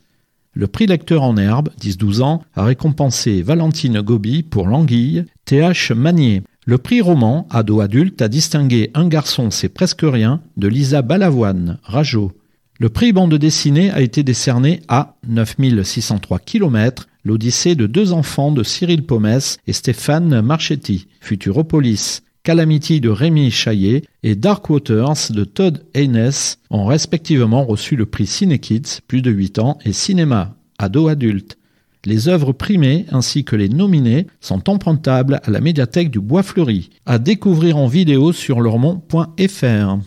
Le 0.54 0.68
prix 0.68 0.88
lecteur 0.88 1.22
en 1.22 1.38
herbe, 1.38 1.70
10-12 1.80 2.22
ans, 2.22 2.44
a 2.56 2.64
récompensé 2.64 3.44
Valentine 3.44 4.02
Gobi 4.02 4.42
pour 4.42 4.68
L'Anguille, 4.68 5.26
TH 5.46 5.92
Manier. 5.92 6.42
Le 6.66 6.78
prix 6.78 7.02
roman, 7.02 7.48
ado-adulte, 7.52 8.22
a 8.22 8.28
distingué 8.28 8.90
Un 8.96 9.08
garçon 9.08 9.52
c'est 9.52 9.70
presque 9.70 10.02
rien 10.04 10.42
de 10.58 10.68
Lisa 10.68 11.02
Balavoine, 11.04 11.78
Rajo. 11.84 12.32
Le 12.80 12.90
prix 12.90 13.12
bande 13.12 13.34
dessinée 13.34 13.90
a 13.90 14.02
été 14.02 14.22
décerné 14.22 14.82
à 14.88 15.16
9603 15.28 16.38
km, 16.38 17.08
l'Odyssée 17.24 17.74
de 17.74 17.88
deux 17.88 18.14
enfants 18.14 18.52
de 18.52 18.62
Cyril 18.62 19.04
Pomès 19.04 19.58
et 19.66 19.74
Stéphane 19.74 20.42
Marchetti, 20.42 21.08
Futuropolis, 21.20 22.22
Calamity 22.44 23.02
de 23.02 23.10
Rémi 23.10 23.50
Chaillet 23.50 24.04
et 24.22 24.36
Dark 24.36 24.70
Waters 24.70 25.32
de 25.32 25.44
Todd 25.44 25.84
Haynes 25.96 26.30
ont 26.70 26.86
respectivement 26.86 27.66
reçu 27.66 27.96
le 27.96 28.06
prix 28.06 28.28
Cinekids, 28.28 29.00
plus 29.08 29.24
de 29.24 29.32
8 29.32 29.58
ans, 29.58 29.80
et 29.84 29.92
Cinéma, 29.92 30.56
ado-adulte. 30.78 31.58
Les 32.06 32.30
œuvres 32.30 32.54
primées 32.54 33.08
ainsi 33.12 33.44
que 33.44 33.56
les 33.56 33.70
nominés 33.70 34.28
sont 34.40 34.70
empruntables 34.70 35.42
à 35.44 35.50
la 35.50 35.62
médiathèque 35.62 36.12
du 36.12 36.20
Bois 36.20 36.44
Fleuri, 36.44 36.92
à 37.08 37.18
découvrir 37.18 37.76
en 37.76 37.88
vidéo 37.88 38.32
sur 38.34 38.62
lormont.fr. 38.62 39.98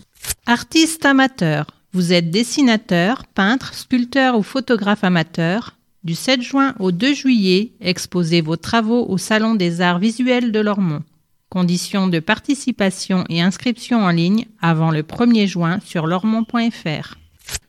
Artiste 0.47 1.05
amateur 1.05 1.80
vous 1.93 2.13
êtes 2.13 2.31
dessinateur, 2.31 3.25
peintre, 3.25 3.73
sculpteur 3.73 4.37
ou 4.37 4.43
photographe 4.43 5.03
amateur. 5.03 5.77
Du 6.03 6.15
7 6.15 6.41
juin 6.41 6.73
au 6.79 6.91
2 6.91 7.13
juillet, 7.13 7.73
exposez 7.81 8.41
vos 8.41 8.55
travaux 8.55 9.05
au 9.07 9.17
Salon 9.17 9.55
des 9.55 9.81
arts 9.81 9.99
visuels 9.99 10.51
de 10.51 10.59
Lormont. 10.59 11.03
Conditions 11.49 12.07
de 12.07 12.19
participation 12.19 13.25
et 13.29 13.41
inscription 13.41 14.03
en 14.03 14.09
ligne 14.09 14.45
avant 14.61 14.89
le 14.89 15.03
1er 15.03 15.47
juin 15.47 15.79
sur 15.85 16.07
lormont.fr. 16.07 17.17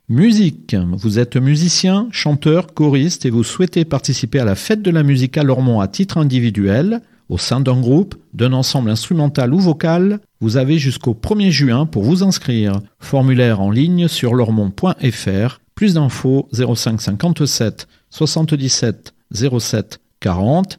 Musique. 0.09 0.77
Vous 0.93 1.19
êtes 1.19 1.37
musicien, 1.37 2.07
chanteur, 2.13 2.75
choriste 2.75 3.27
et 3.27 3.31
vous 3.31 3.43
souhaitez 3.43 3.85
participer 3.85 4.39
à 4.39 4.45
la 4.45 4.55
fête 4.55 4.83
de 4.83 4.91
la 4.91 5.03
musique 5.03 5.37
à 5.37 5.43
Lormont 5.43 5.81
à 5.81 5.89
titre 5.89 6.19
individuel 6.19 7.03
au 7.29 7.39
sein 7.39 7.61
d'un 7.61 7.81
groupe, 7.81 8.15
d'un 8.35 8.53
ensemble 8.53 8.91
instrumental 8.91 9.55
ou 9.55 9.59
vocal, 9.59 10.21
vous 10.43 10.57
avez 10.57 10.77
jusqu'au 10.77 11.15
1er 11.15 11.51
juin 11.51 11.87
pour 11.87 12.03
vous 12.03 12.25
inscrire. 12.25 12.81
Formulaire 12.99 13.61
en 13.61 13.71
ligne 13.71 14.09
sur 14.09 14.35
lormont.fr. 14.35 15.61
Plus 15.77 15.95
d'infos 15.95 16.49
05 16.53 17.01
57 17.01 17.87
77 18.11 19.15
07 19.33 20.01
40 20.19 20.79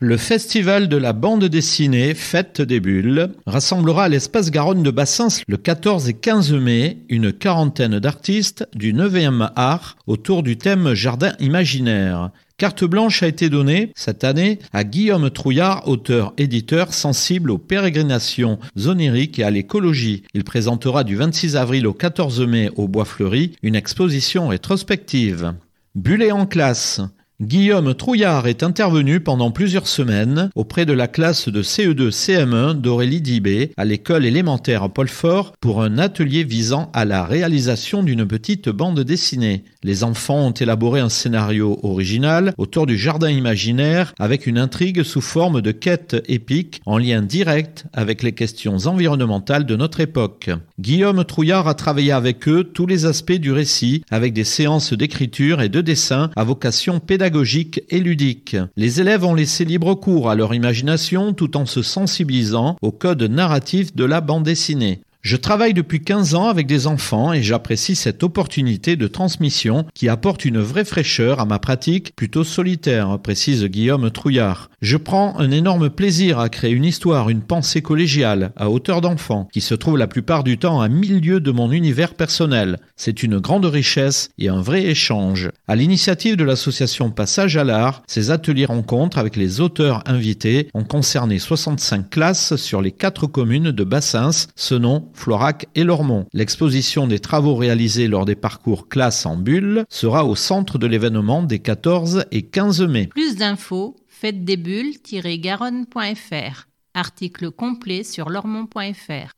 Le 0.00 0.16
festival 0.16 0.88
de 0.88 0.96
la 0.96 1.12
bande 1.12 1.44
dessinée 1.44 2.14
Fête 2.14 2.60
des 2.60 2.80
Bulles 2.80 3.30
rassemblera 3.46 4.04
à 4.04 4.08
l'espace 4.08 4.50
Garonne 4.50 4.82
de 4.82 4.90
Bassins 4.90 5.28
le 5.46 5.56
14 5.56 6.08
et 6.08 6.14
15 6.14 6.52
mai 6.52 6.98
une 7.08 7.32
quarantaine 7.32 8.00
d'artistes 8.00 8.68
du 8.74 8.92
9e 8.92 9.50
art 9.56 9.96
autour 10.06 10.42
du 10.42 10.58
thème 10.58 10.94
Jardin 10.94 11.32
imaginaire. 11.38 12.32
Carte 12.58 12.84
blanche 12.84 13.22
a 13.22 13.28
été 13.28 13.48
donnée 13.48 13.92
cette 13.96 14.24
année 14.24 14.58
à 14.72 14.84
Guillaume 14.84 15.30
Trouillard, 15.30 15.88
auteur-éditeur 15.88 16.92
sensible 16.92 17.50
aux 17.50 17.58
pérégrinations 17.58 18.58
oniriques 18.86 19.38
et 19.38 19.44
à 19.44 19.50
l'écologie. 19.50 20.22
Il 20.34 20.44
présentera 20.44 21.02
du 21.02 21.16
26 21.16 21.56
avril 21.56 21.86
au 21.86 21.92
14 21.92 22.46
mai 22.46 22.70
au 22.76 22.88
Bois 22.88 23.04
Fleuri 23.04 23.52
une 23.62 23.74
exposition 23.74 24.48
rétrospective. 24.48 25.54
Bullet 25.94 26.32
en 26.32 26.46
classe. 26.46 27.00
Guillaume 27.40 27.94
Trouillard 27.94 28.46
est 28.46 28.62
intervenu 28.62 29.18
pendant 29.18 29.50
plusieurs 29.50 29.88
semaines 29.88 30.50
auprès 30.54 30.86
de 30.86 30.92
la 30.92 31.08
classe 31.08 31.48
de 31.48 31.64
CE2-CM1 31.64 32.74
d'Aurélie 32.74 33.20
Dibé 33.20 33.72
à 33.76 33.84
l'école 33.84 34.24
élémentaire 34.24 34.88
Paul 34.88 35.08
Fort 35.08 35.52
pour 35.60 35.82
un 35.82 35.98
atelier 35.98 36.44
visant 36.44 36.92
à 36.94 37.04
la 37.04 37.24
réalisation 37.24 38.04
d'une 38.04 38.24
petite 38.24 38.68
bande 38.68 39.00
dessinée. 39.00 39.64
Les 39.82 40.04
enfants 40.04 40.46
ont 40.46 40.52
élaboré 40.52 41.00
un 41.00 41.08
scénario 41.08 41.80
original 41.82 42.54
autour 42.56 42.86
du 42.86 42.96
jardin 42.96 43.30
imaginaire 43.30 44.14
avec 44.20 44.46
une 44.46 44.56
intrigue 44.56 45.02
sous 45.02 45.20
forme 45.20 45.60
de 45.60 45.72
quête 45.72 46.22
épique 46.28 46.82
en 46.86 46.98
lien 46.98 47.20
direct 47.20 47.86
avec 47.92 48.22
les 48.22 48.32
questions 48.32 48.76
environnementales 48.86 49.66
de 49.66 49.74
notre 49.74 49.98
époque. 49.98 50.50
Guillaume 50.78 51.24
Trouillard 51.24 51.66
a 51.66 51.74
travaillé 51.74 52.12
avec 52.12 52.46
eux 52.46 52.62
tous 52.62 52.86
les 52.86 53.06
aspects 53.06 53.32
du 53.32 53.50
récit 53.50 54.04
avec 54.12 54.32
des 54.34 54.44
séances 54.44 54.92
d'écriture 54.92 55.62
et 55.62 55.68
de 55.68 55.80
dessin 55.80 56.30
à 56.36 56.44
vocation 56.44 57.00
pédagogique 57.00 57.23
pédagogique 57.24 57.80
et 57.88 58.00
ludique. 58.00 58.54
Les 58.76 59.00
élèves 59.00 59.24
ont 59.24 59.32
laissé 59.32 59.64
libre 59.64 59.94
cours 59.94 60.28
à 60.28 60.34
leur 60.34 60.52
imagination 60.52 61.32
tout 61.32 61.56
en 61.56 61.64
se 61.64 61.80
sensibilisant 61.80 62.76
au 62.82 62.92
code 62.92 63.22
narratif 63.22 63.96
de 63.96 64.04
la 64.04 64.20
bande 64.20 64.44
dessinée. 64.44 65.00
Je 65.24 65.36
travaille 65.36 65.72
depuis 65.72 66.02
15 66.02 66.34
ans 66.34 66.48
avec 66.48 66.66
des 66.66 66.86
enfants 66.86 67.32
et 67.32 67.42
j'apprécie 67.42 67.96
cette 67.96 68.22
opportunité 68.22 68.94
de 68.96 69.06
transmission 69.06 69.86
qui 69.94 70.10
apporte 70.10 70.44
une 70.44 70.58
vraie 70.58 70.84
fraîcheur 70.84 71.40
à 71.40 71.46
ma 71.46 71.58
pratique 71.58 72.14
plutôt 72.14 72.44
solitaire, 72.44 73.18
précise 73.20 73.64
Guillaume 73.64 74.10
Trouillard. 74.10 74.68
Je 74.82 74.98
prends 74.98 75.34
un 75.38 75.50
énorme 75.50 75.88
plaisir 75.88 76.38
à 76.38 76.50
créer 76.50 76.72
une 76.72 76.84
histoire, 76.84 77.30
une 77.30 77.40
pensée 77.40 77.80
collégiale, 77.80 78.52
à 78.54 78.68
hauteur 78.68 79.00
d'enfant, 79.00 79.48
qui 79.50 79.62
se 79.62 79.74
trouve 79.74 79.96
la 79.96 80.08
plupart 80.08 80.44
du 80.44 80.58
temps 80.58 80.82
à 80.82 80.90
milieu 80.90 81.40
de 81.40 81.50
mon 81.52 81.72
univers 81.72 82.12
personnel. 82.12 82.78
C'est 82.94 83.22
une 83.22 83.38
grande 83.38 83.64
richesse 83.64 84.28
et 84.36 84.50
un 84.50 84.60
vrai 84.60 84.84
échange. 84.84 85.48
À 85.68 85.74
l'initiative 85.74 86.36
de 86.36 86.44
l'association 86.44 87.10
Passage 87.10 87.56
à 87.56 87.64
l'art, 87.64 88.02
ces 88.06 88.30
ateliers 88.30 88.66
rencontres 88.66 89.16
avec 89.16 89.36
les 89.36 89.62
auteurs 89.62 90.02
invités 90.04 90.68
ont 90.74 90.84
concerné 90.84 91.38
65 91.38 92.10
classes 92.10 92.56
sur 92.56 92.82
les 92.82 92.92
quatre 92.92 93.26
communes 93.26 93.70
de 93.70 93.84
Bassins, 93.84 94.48
Senon, 94.54 95.08
Florac 95.14 95.66
et 95.74 95.84
Lormont. 95.84 96.26
L'exposition 96.32 97.06
des 97.06 97.18
travaux 97.18 97.54
réalisés 97.54 98.08
lors 98.08 98.24
des 98.24 98.34
parcours 98.34 98.88
classe 98.88 99.26
en 99.26 99.36
bulle 99.36 99.84
sera 99.88 100.24
au 100.24 100.34
centre 100.34 100.78
de 100.78 100.86
l'événement 100.86 101.42
des 101.42 101.60
14 101.60 102.26
et 102.30 102.42
15 102.42 102.82
mai. 102.82 103.06
Plus 103.06 103.36
d'infos, 103.36 103.96
faites 104.08 104.44
des 104.44 104.56
bulles-garonne.fr. 104.56 106.66
Article 106.94 107.50
complet 107.50 108.04
sur 108.04 108.30
lormont.fr. 108.30 109.32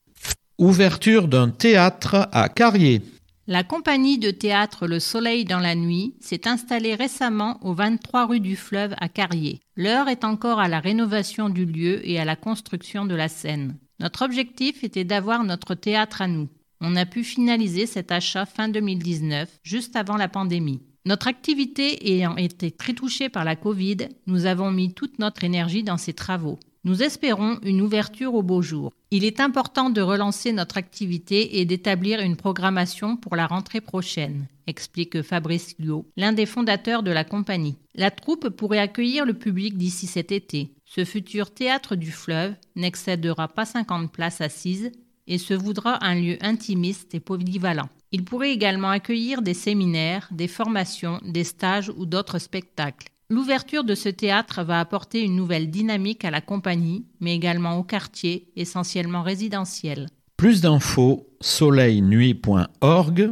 Ouverture 0.58 1.28
d'un 1.28 1.50
théâtre 1.50 2.28
à 2.32 2.48
Carrier. 2.48 3.02
La 3.48 3.62
compagnie 3.62 4.18
de 4.18 4.32
théâtre 4.32 4.88
Le 4.88 4.98
Soleil 4.98 5.44
dans 5.44 5.60
la 5.60 5.76
nuit 5.76 6.16
s'est 6.20 6.48
installée 6.48 6.96
récemment 6.96 7.60
au 7.62 7.74
23 7.74 8.26
rue 8.26 8.40
du 8.40 8.56
Fleuve 8.56 8.96
à 8.98 9.08
Carrier. 9.08 9.60
L'heure 9.76 10.08
est 10.08 10.24
encore 10.24 10.58
à 10.58 10.66
la 10.66 10.80
rénovation 10.80 11.48
du 11.48 11.64
lieu 11.64 12.00
et 12.08 12.18
à 12.18 12.24
la 12.24 12.34
construction 12.34 13.06
de 13.06 13.14
la 13.14 13.28
scène. 13.28 13.76
Notre 13.98 14.24
objectif 14.24 14.85
était 14.85 15.04
d'avoir 15.04 15.44
notre 15.44 15.74
théâtre 15.74 16.22
à 16.22 16.28
nous. 16.28 16.48
On 16.80 16.96
a 16.96 17.06
pu 17.06 17.24
finaliser 17.24 17.87
cet 17.87 18.12
achat 18.12 18.44
fin 18.44 18.68
2019, 18.68 19.61
juste 19.62 19.96
avant 19.96 20.16
la 20.16 20.28
pandémie. 20.28 20.82
Notre 21.06 21.28
activité 21.28 22.12
ayant 22.12 22.37
été 22.37 22.70
très 22.70 22.92
touchée 22.92 23.28
par 23.28 23.44
la 23.44 23.56
Covid, 23.56 24.09
nous 24.26 24.44
avons 24.44 24.70
mis 24.70 24.92
toute 24.92 25.18
notre 25.18 25.44
énergie 25.44 25.85
dans 25.85 25.96
ces 25.96 26.12
travaux. 26.12 26.59
Nous 26.87 27.02
espérons 27.02 27.59
une 27.62 27.80
ouverture 27.80 28.35
au 28.35 28.42
beau 28.42 28.62
jour. 28.62 28.92
Il 29.11 29.24
est 29.24 29.40
important 29.40 29.90
de 29.90 30.00
relancer 30.00 30.52
notre 30.52 30.76
activité 30.76 31.59
et 31.59 31.64
d'établir 31.64 32.20
une 32.20 32.37
programmation 32.37 33.16
pour 33.16 33.35
la 33.35 33.46
rentrée 33.46 33.80
prochaine, 33.80 34.46
explique 34.66 35.22
Fabrice 35.22 35.74
Liot, 35.78 36.06
l'un 36.16 36.32
des 36.32 36.46
fondateurs 36.46 37.02
de 37.02 37.11
la 37.11 37.24
compagnie. 37.24 37.76
La 37.94 38.11
troupe 38.11 38.50
pourrait 38.50 38.78
accueillir 38.78 39.24
le 39.24 39.35
public 39.35 39.76
d'ici 39.76 40.06
cet 40.06 40.30
été. 40.30 40.74
Ce 40.88 41.05
futur 41.05 41.53
théâtre 41.53 41.96
du 41.96 42.12
fleuve 42.12 42.55
n'excédera 42.77 43.49
pas 43.49 43.64
50 43.64 44.12
places 44.12 44.40
assises 44.40 44.92
et 45.27 45.38
se 45.38 45.53
voudra 45.53 46.03
un 46.05 46.14
lieu 46.14 46.38
intimiste 46.40 47.12
et 47.14 47.20
polyvalent. 47.20 47.88
Il 48.12 48.25
pourrait 48.25 48.53
également 48.53 48.90
accueillir 48.90 49.42
des 49.42 49.53
séminaires, 49.53 50.29
des 50.31 50.46
formations, 50.46 51.20
des 51.25 51.42
stages 51.42 51.92
ou 51.96 52.07
d'autres 52.07 52.38
spectacles. 52.38 53.09
L'ouverture 53.29 53.83
de 53.83 53.96
ce 53.96 54.09
théâtre 54.09 54.62
va 54.62 54.79
apporter 54.79 55.22
une 55.22 55.35
nouvelle 55.35 55.68
dynamique 55.68 56.25
à 56.25 56.31
la 56.31 56.40
compagnie, 56.40 57.05
mais 57.18 57.35
également 57.35 57.77
au 57.77 57.83
quartier, 57.83 58.53
essentiellement 58.55 59.22
résidentiel. 59.22 60.07
Plus 60.37 60.61
d'infos, 60.61 61.27
soleilnuit.org, 61.40 63.31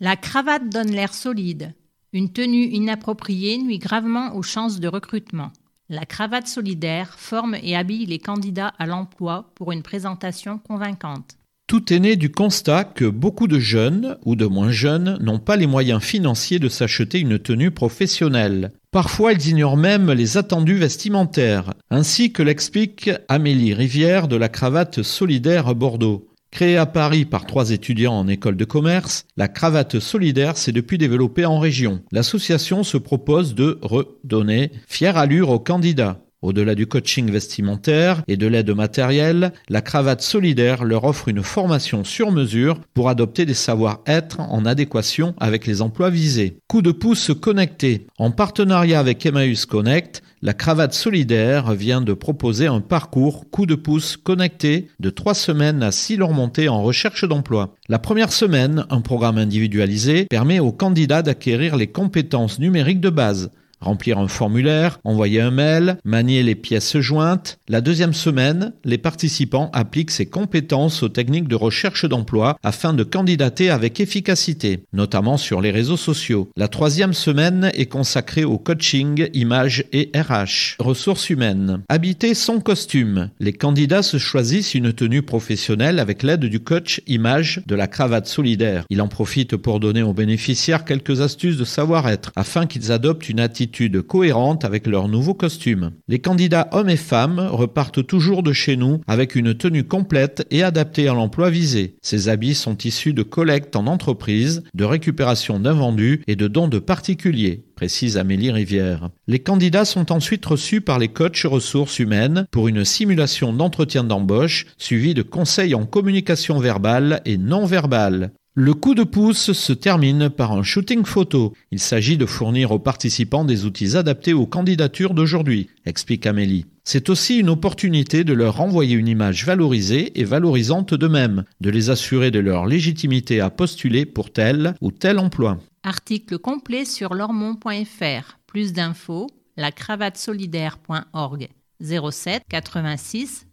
La 0.00 0.16
cravate 0.16 0.70
donne 0.70 0.90
l'air 0.90 1.12
solide. 1.12 1.74
Une 2.12 2.32
tenue 2.32 2.64
inappropriée 2.64 3.58
nuit 3.58 3.78
gravement 3.78 4.34
aux 4.34 4.42
chances 4.42 4.80
de 4.80 4.88
recrutement. 4.88 5.52
La 5.88 6.04
cravate 6.06 6.46
solidaire 6.46 7.18
forme 7.18 7.56
et 7.62 7.76
habille 7.76 8.06
les 8.06 8.18
candidats 8.18 8.72
à 8.78 8.86
l'emploi 8.86 9.50
pour 9.54 9.72
une 9.72 9.82
présentation 9.82 10.58
convaincante. 10.58 11.36
Tout 11.70 11.92
est 11.92 12.00
né 12.00 12.16
du 12.16 12.32
constat 12.32 12.82
que 12.82 13.04
beaucoup 13.04 13.46
de 13.46 13.60
jeunes 13.60 14.16
ou 14.24 14.34
de 14.34 14.44
moins 14.44 14.72
jeunes 14.72 15.16
n'ont 15.20 15.38
pas 15.38 15.54
les 15.54 15.68
moyens 15.68 16.02
financiers 16.02 16.58
de 16.58 16.68
s'acheter 16.68 17.20
une 17.20 17.38
tenue 17.38 17.70
professionnelle. 17.70 18.72
Parfois, 18.90 19.34
ils 19.34 19.50
ignorent 19.50 19.76
même 19.76 20.10
les 20.10 20.36
attendus 20.36 20.74
vestimentaires, 20.74 21.74
ainsi 21.88 22.32
que 22.32 22.42
l'explique 22.42 23.08
Amélie 23.28 23.72
Rivière 23.72 24.26
de 24.26 24.34
la 24.34 24.48
cravate 24.48 25.04
solidaire 25.04 25.72
Bordeaux. 25.76 26.26
Créée 26.50 26.76
à 26.76 26.86
Paris 26.86 27.24
par 27.24 27.46
trois 27.46 27.70
étudiants 27.70 28.14
en 28.14 28.26
école 28.26 28.56
de 28.56 28.64
commerce, 28.64 29.26
la 29.36 29.46
cravate 29.46 30.00
solidaire 30.00 30.56
s'est 30.56 30.72
depuis 30.72 30.98
développée 30.98 31.44
en 31.44 31.60
région. 31.60 32.02
L'association 32.10 32.82
se 32.82 32.96
propose 32.96 33.54
de 33.54 33.78
redonner 33.80 34.72
fière 34.88 35.16
allure 35.16 35.50
aux 35.50 35.60
candidats. 35.60 36.20
Au-delà 36.42 36.74
du 36.74 36.86
coaching 36.86 37.30
vestimentaire 37.30 38.22
et 38.26 38.38
de 38.38 38.46
l'aide 38.46 38.70
matérielle, 38.70 39.52
la 39.68 39.82
cravate 39.82 40.22
solidaire 40.22 40.84
leur 40.84 41.04
offre 41.04 41.28
une 41.28 41.42
formation 41.42 42.02
sur 42.02 42.32
mesure 42.32 42.80
pour 42.94 43.10
adopter 43.10 43.44
des 43.44 43.52
savoir-être 43.52 44.40
en 44.40 44.64
adéquation 44.64 45.34
avec 45.38 45.66
les 45.66 45.82
emplois 45.82 46.08
visés. 46.08 46.56
Coup 46.66 46.80
de 46.80 46.92
pouce 46.92 47.32
connecté. 47.38 48.06
En 48.16 48.30
partenariat 48.30 48.98
avec 48.98 49.26
Emmaüs 49.26 49.66
Connect, 49.66 50.22
la 50.40 50.54
cravate 50.54 50.94
solidaire 50.94 51.72
vient 51.74 52.00
de 52.00 52.14
proposer 52.14 52.66
un 52.66 52.80
parcours 52.80 53.50
coup 53.50 53.66
de 53.66 53.74
pouce 53.74 54.16
connecté 54.16 54.88
de 54.98 55.10
trois 55.10 55.34
semaines 55.34 55.82
à 55.82 55.92
six 55.92 56.16
montées 56.16 56.70
en 56.70 56.82
recherche 56.82 57.26
d'emploi. 57.26 57.74
La 57.90 57.98
première 57.98 58.32
semaine, 58.32 58.86
un 58.88 59.02
programme 59.02 59.36
individualisé 59.36 60.24
permet 60.24 60.58
aux 60.58 60.72
candidats 60.72 61.20
d'acquérir 61.20 61.76
les 61.76 61.88
compétences 61.88 62.58
numériques 62.58 63.00
de 63.00 63.10
base 63.10 63.50
remplir 63.80 64.18
un 64.18 64.28
formulaire, 64.28 65.00
envoyer 65.04 65.40
un 65.40 65.50
mail, 65.50 65.96
manier 66.04 66.42
les 66.42 66.54
pièces 66.54 66.98
jointes. 66.98 67.58
La 67.68 67.80
deuxième 67.80 68.12
semaine, 68.12 68.72
les 68.84 68.98
participants 68.98 69.70
appliquent 69.72 70.10
ces 70.10 70.26
compétences 70.26 71.02
aux 71.02 71.08
techniques 71.08 71.48
de 71.48 71.54
recherche 71.54 72.04
d'emploi 72.04 72.56
afin 72.62 72.92
de 72.92 73.04
candidater 73.04 73.70
avec 73.70 74.00
efficacité, 74.00 74.84
notamment 74.92 75.36
sur 75.36 75.60
les 75.60 75.70
réseaux 75.70 75.96
sociaux. 75.96 76.50
La 76.56 76.68
troisième 76.68 77.14
semaine 77.14 77.70
est 77.74 77.86
consacrée 77.86 78.44
au 78.44 78.58
coaching, 78.58 79.28
image 79.32 79.84
et 79.92 80.10
RH. 80.14 80.76
Ressources 80.78 81.30
humaines. 81.30 81.82
Habiter 81.88 82.34
son 82.34 82.60
costume. 82.60 83.30
Les 83.40 83.52
candidats 83.52 84.02
se 84.02 84.18
choisissent 84.18 84.74
une 84.74 84.92
tenue 84.92 85.22
professionnelle 85.22 85.98
avec 85.98 86.22
l'aide 86.22 86.44
du 86.44 86.60
coach 86.60 87.00
image 87.06 87.62
de 87.66 87.74
la 87.74 87.86
cravate 87.86 88.26
solidaire. 88.26 88.84
Il 88.90 89.00
en 89.00 89.08
profite 89.08 89.56
pour 89.56 89.80
donner 89.80 90.02
aux 90.02 90.12
bénéficiaires 90.12 90.84
quelques 90.84 91.20
astuces 91.20 91.56
de 91.56 91.64
savoir-être 91.64 92.32
afin 92.36 92.66
qu'ils 92.66 92.92
adoptent 92.92 93.28
une 93.28 93.40
attitude 93.40 93.69
cohérente 94.06 94.64
avec 94.64 94.86
leur 94.86 95.08
nouveau 95.08 95.34
costume. 95.34 95.92
Les 96.08 96.18
candidats 96.18 96.68
hommes 96.72 96.90
et 96.90 96.96
femmes 96.96 97.48
repartent 97.50 98.06
toujours 98.06 98.42
de 98.42 98.52
chez 98.52 98.76
nous 98.76 99.00
avec 99.06 99.34
une 99.34 99.54
tenue 99.54 99.84
complète 99.84 100.46
et 100.50 100.62
adaptée 100.62 101.08
à 101.08 101.14
l'emploi 101.14 101.50
visé. 101.50 101.96
Ces 102.02 102.28
habits 102.28 102.54
sont 102.54 102.76
issus 102.78 103.12
de 103.12 103.22
collectes 103.22 103.76
en 103.76 103.86
entreprise, 103.86 104.62
de 104.74 104.84
récupération 104.84 105.58
d'invendus 105.60 106.22
et 106.26 106.36
de 106.36 106.48
dons 106.48 106.68
de 106.68 106.78
particuliers 106.78 107.64
précise 107.80 108.18
Amélie 108.18 108.50
Rivière. 108.50 109.08
Les 109.26 109.38
candidats 109.38 109.86
sont 109.86 110.12
ensuite 110.12 110.44
reçus 110.44 110.82
par 110.82 110.98
les 110.98 111.08
coachs 111.08 111.46
ressources 111.46 111.98
humaines 111.98 112.46
pour 112.50 112.68
une 112.68 112.84
simulation 112.84 113.54
d'entretien 113.54 114.04
d'embauche 114.04 114.66
suivie 114.76 115.14
de 115.14 115.22
conseils 115.22 115.74
en 115.74 115.86
communication 115.86 116.58
verbale 116.58 117.22
et 117.24 117.38
non 117.38 117.64
verbale. 117.64 118.32
Le 118.54 118.74
coup 118.74 118.96
de 118.96 119.04
pouce 119.04 119.52
se 119.52 119.72
termine 119.72 120.28
par 120.28 120.50
un 120.50 120.64
shooting 120.64 121.04
photo. 121.04 121.54
Il 121.70 121.78
s'agit 121.78 122.16
de 122.16 122.26
fournir 122.26 122.72
aux 122.72 122.80
participants 122.80 123.44
des 123.44 123.64
outils 123.64 123.96
adaptés 123.96 124.32
aux 124.32 124.48
candidatures 124.48 125.14
d'aujourd'hui, 125.14 125.70
explique 125.86 126.26
Amélie. 126.26 126.66
C'est 126.82 127.10
aussi 127.10 127.38
une 127.38 127.48
opportunité 127.48 128.24
de 128.24 128.32
leur 128.32 128.60
envoyer 128.60 128.96
une 128.96 129.06
image 129.06 129.46
valorisée 129.46 130.18
et 130.18 130.24
valorisante 130.24 130.94
d'eux-mêmes, 130.94 131.44
de 131.60 131.70
les 131.70 131.90
assurer 131.90 132.32
de 132.32 132.40
leur 132.40 132.66
légitimité 132.66 133.40
à 133.40 133.50
postuler 133.50 134.04
pour 134.04 134.32
tel 134.32 134.74
ou 134.80 134.90
tel 134.90 135.20
emploi. 135.20 135.58
Article 135.84 136.38
complet 136.38 136.84
sur 136.84 137.14
lormont.fr. 137.14 138.38
Plus 138.48 138.72
d'infos, 138.72 139.28
lacravatesolidaire.org 139.58 141.48
07 141.80 142.42
86 142.48 143.46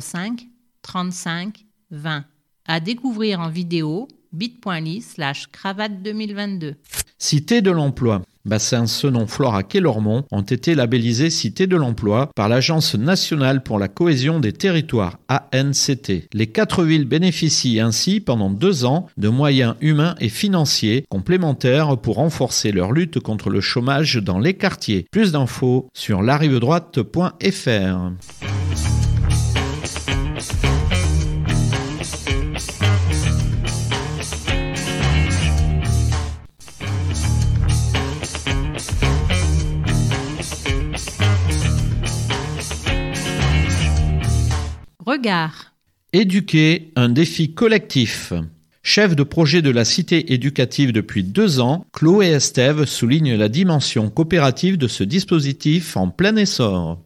05 0.00 0.46
35 0.80 1.66
20. 1.90 2.24
À 2.64 2.80
découvrir 2.80 3.40
en 3.40 3.50
vidéo 3.50 4.08
bit.ly 4.32 5.00
slash 5.00 5.46
cravate 5.46 6.02
2022. 6.02 6.74
Cité 7.18 7.62
de 7.62 7.70
l'emploi. 7.70 8.22
Bassin 8.44 8.86
Senon, 8.86 9.26
Flora 9.26 9.62
et 9.74 9.80
Lormont 9.80 10.24
ont 10.30 10.42
été 10.42 10.74
labellisés 10.74 11.30
Cité 11.30 11.66
de 11.66 11.76
l'emploi 11.76 12.30
par 12.34 12.48
l'Agence 12.48 12.94
nationale 12.94 13.62
pour 13.62 13.78
la 13.78 13.88
cohésion 13.88 14.40
des 14.40 14.52
territoires 14.52 15.18
ANCT. 15.28 16.28
Les 16.32 16.46
quatre 16.46 16.84
villes 16.84 17.04
bénéficient 17.04 17.80
ainsi 17.80 18.20
pendant 18.20 18.50
deux 18.50 18.84
ans 18.84 19.08
de 19.18 19.28
moyens 19.28 19.74
humains 19.80 20.14
et 20.20 20.28
financiers 20.28 21.04
complémentaires 21.10 21.98
pour 21.98 22.16
renforcer 22.16 22.72
leur 22.72 22.92
lutte 22.92 23.20
contre 23.20 23.50
le 23.50 23.60
chômage 23.60 24.16
dans 24.16 24.38
les 24.38 24.54
quartiers. 24.54 25.06
Plus 25.10 25.32
d'infos 25.32 25.88
sur 25.92 26.22
larivedroite.fr. 26.22 28.12
Regard. 45.18 45.74
Éduquer, 46.12 46.92
un 46.94 47.08
défi 47.08 47.52
collectif. 47.52 48.32
Chef 48.84 49.16
de 49.16 49.24
projet 49.24 49.62
de 49.62 49.70
la 49.70 49.84
cité 49.84 50.32
éducative 50.32 50.92
depuis 50.92 51.24
deux 51.24 51.58
ans, 51.58 51.84
Chloé 51.92 52.28
Estève 52.28 52.84
souligne 52.84 53.34
la 53.34 53.48
dimension 53.48 54.10
coopérative 54.10 54.78
de 54.78 54.86
ce 54.86 55.02
dispositif 55.02 55.96
en 55.96 56.08
plein 56.08 56.36
essor. 56.36 57.00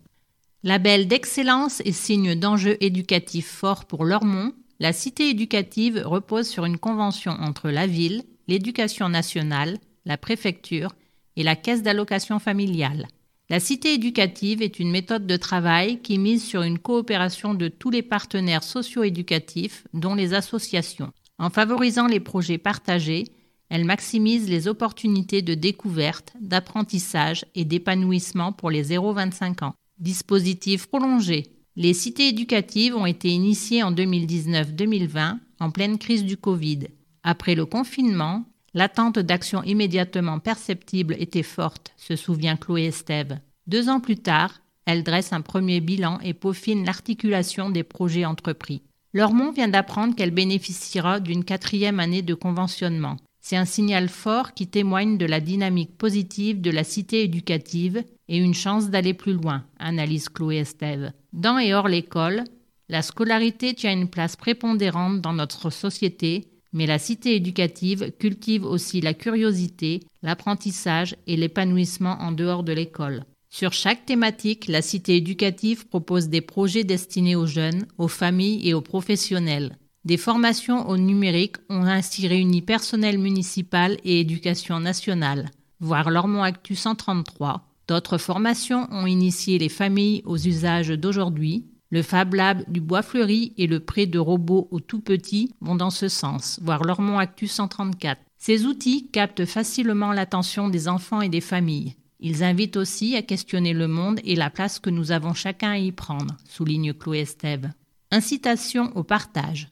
Label 0.63 1.09
d'excellence 1.09 1.81
et 1.87 1.93
signe 1.93 2.35
d'enjeux 2.35 2.77
éducatifs 2.81 3.49
forts 3.49 3.87
pour 3.87 4.05
Lormont, 4.05 4.53
la 4.79 4.93
cité 4.93 5.31
éducative 5.31 6.03
repose 6.05 6.47
sur 6.47 6.67
une 6.67 6.77
convention 6.77 7.33
entre 7.33 7.71
la 7.71 7.87
ville, 7.87 8.25
l'éducation 8.47 9.09
nationale, 9.09 9.79
la 10.05 10.19
préfecture 10.19 10.93
et 11.37 11.43
la 11.43 11.57
caisse 11.57 11.83
d'allocation 11.83 12.39
familiale. 12.39 13.07
La 13.53 13.61
cité 13.61 13.93
éducative 13.93 14.63
est 14.63 14.81
une 14.81 14.91
méthode 14.91 15.27
de 15.27 15.37
travail 15.37 16.01
qui 16.01 16.17
mise 16.17 16.43
sur 16.43 16.63
une 16.63 16.79
coopération 16.79 17.53
de 17.53 17.69
tous 17.69 17.91
les 17.91 18.01
partenaires 18.01 18.63
socio-éducatifs, 18.63 19.87
dont 19.93 20.15
les 20.15 20.33
associations. 20.33 21.13
En 21.39 21.51
favorisant 21.51 22.07
les 22.07 22.19
projets 22.19 22.57
partagés, 22.57 23.25
elle 23.69 23.85
maximise 23.85 24.49
les 24.49 24.69
opportunités 24.69 25.43
de 25.43 25.53
découverte, 25.53 26.33
d'apprentissage 26.41 27.45
et 27.55 27.67
d'épanouissement 27.67 28.53
pour 28.53 28.71
les 28.71 28.85
0-25 28.97 29.65
ans. 29.65 29.75
Dispositif 29.99 30.87
prolongé. 30.87 31.43
Les 31.77 31.93
cités 31.93 32.29
éducatives 32.29 32.97
ont 32.97 33.05
été 33.05 33.29
initiées 33.29 33.83
en 33.83 33.93
2019-2020 33.93 35.37
en 35.61 35.71
pleine 35.71 35.99
crise 35.99 36.25
du 36.25 36.39
Covid. 36.39 36.89
Après 37.23 37.55
le 37.55 37.67
confinement, 37.67 38.47
L'attente 38.75 39.19
d'actions 39.19 39.63
immédiatement 39.63 40.39
perceptibles 40.39 41.17
était 41.19 41.43
forte, 41.43 41.93
se 41.97 42.17
souvient 42.17 42.57
Chloé 42.57 42.87
Estève. 42.87 43.39
Deux 43.67 43.89
ans 43.89 44.01
plus 44.01 44.17
tard, 44.17 44.63
elle 44.87 45.05
dresse 45.05 45.33
un 45.33 45.43
premier 45.43 45.81
bilan 45.81 46.19
et 46.21 46.35
peaufine 46.35 46.85
l'articulation 46.85 47.71
des 47.71 47.83
projets 47.83 48.25
entrepris. 48.25 48.83
Lormont 49.13 49.53
vient 49.53 49.69
d'apprendre 49.69 50.17
qu'elle 50.17 50.31
bénéficiera 50.31 51.21
d'une 51.21 51.45
quatrième 51.45 52.01
année 52.01 52.23
de 52.23 52.35
conventionnement. 52.35 53.19
C'est 53.43 53.57
un 53.57 53.67
signal 53.67 54.09
fort 54.09 54.55
qui 54.55 54.69
témoigne 54.69 55.19
de 55.19 55.27
la 55.27 55.41
dynamique 55.41 55.99
positive 55.99 56.61
de 56.61 56.71
la 56.71 56.85
cité 56.85 57.23
éducative 57.23 58.03
et 58.29 58.39
une 58.39 58.55
chance 58.55 58.89
d'aller 58.89 59.13
plus 59.15 59.35
loin, 59.35 59.65
analyse 59.79 60.29
Chloé 60.29 60.59
Estève. 60.59 61.13
Dans 61.33 61.59
et 61.59 61.75
hors 61.75 61.89
l'école, 61.89 62.45
la 62.89 63.03
scolarité 63.03 63.75
tient 63.75 63.93
une 63.93 64.09
place 64.09 64.37
prépondérante 64.37 65.21
dans 65.21 65.33
notre 65.33 65.71
société 65.71 66.52
mais 66.73 66.87
la 66.87 66.99
cité 66.99 67.37
éducative 67.37 68.13
cultive 68.19 68.65
aussi 68.65 69.01
la 69.01 69.15
curiosité, 69.15 70.01
l'apprentissage 70.23 71.17
et 71.27 71.37
l'épanouissement 71.37 72.17
en 72.21 72.33
dehors 72.33 72.63
de 72.63 72.73
l'école. 72.73 73.25
Sur 73.51 73.73
chaque 73.73 74.07
thématique, 74.07 74.67
la 74.69 74.81
cité 74.81 75.17
éducative 75.17 75.87
propose 75.87 76.29
des 76.29 76.41
projets 76.41 76.85
destinés 76.85 77.37
aux 77.37 77.47
jeunes, 77.47 77.87
aux 77.99 78.09
familles 78.09 78.67
et 78.67 78.73
aux 78.73 78.81
professionnels. 78.81 79.77
Des 80.05 80.17
formations 80.17 80.89
au 80.89 80.97
numérique 80.97 81.57
ont 81.69 81.85
ainsi 81.85 82.27
réuni 82.27 82.63
personnel 82.63 83.19
municipal 83.19 83.99
et 84.05 84.21
éducation 84.21 84.81
nationale, 84.81 85.51
voire 85.81 86.11
Lormont 86.11 86.43
Actu 86.43 86.75
133. 86.75 87.69
D'autres 87.89 88.19
formations 88.19 88.89
ont 88.91 89.07
initié 89.07 89.59
les 89.59 89.69
familles 89.69 90.23
aux 90.25 90.39
usages 90.39 90.89
d'aujourd'hui, 90.89 91.67
le 91.93 92.01
Fab 92.01 92.33
Lab 92.33 92.65
du 92.69 92.81
Bois 92.81 93.03
Fleuri 93.03 93.53
et 93.59 93.67
le 93.67 93.79
prêt 93.79 94.07
de 94.07 94.19
robots 94.19 94.67
aux 94.71 94.81
tout 94.81 95.01
petits 95.01 95.53
vont 95.61 95.77
dans 95.77 95.91
ce 95.91 96.09
sens, 96.09 96.59
voir 96.63 96.85
Lormont 96.85 97.19
Actu 97.19 97.47
134. 97.47 98.19
Ces 98.39 98.65
outils 98.65 99.09
captent 99.13 99.45
facilement 99.45 100.13
l'attention 100.13 100.71
des 100.71 100.89
enfants 100.89 101.21
et 101.21 101.29
des 101.29 101.43
familles. 101.43 101.95
Ils 102.19 102.43
invitent 102.45 102.79
aussi 102.79 103.15
à 103.15 103.21
questionner 103.21 103.75
le 103.75 103.89
monde 103.89 104.21
et 104.25 104.37
la 104.37 104.49
place 104.49 104.79
que 104.79 104.89
nous 104.89 105.13
avons 105.13 105.35
chacun 105.35 105.73
à 105.73 105.79
y 105.79 105.93
prendre, 105.93 106.39
souligne 106.49 106.95
Chloé 106.95 107.21
Estève. 107.21 107.71
Incitation 108.11 108.91
au 108.97 109.03
partage. 109.03 109.69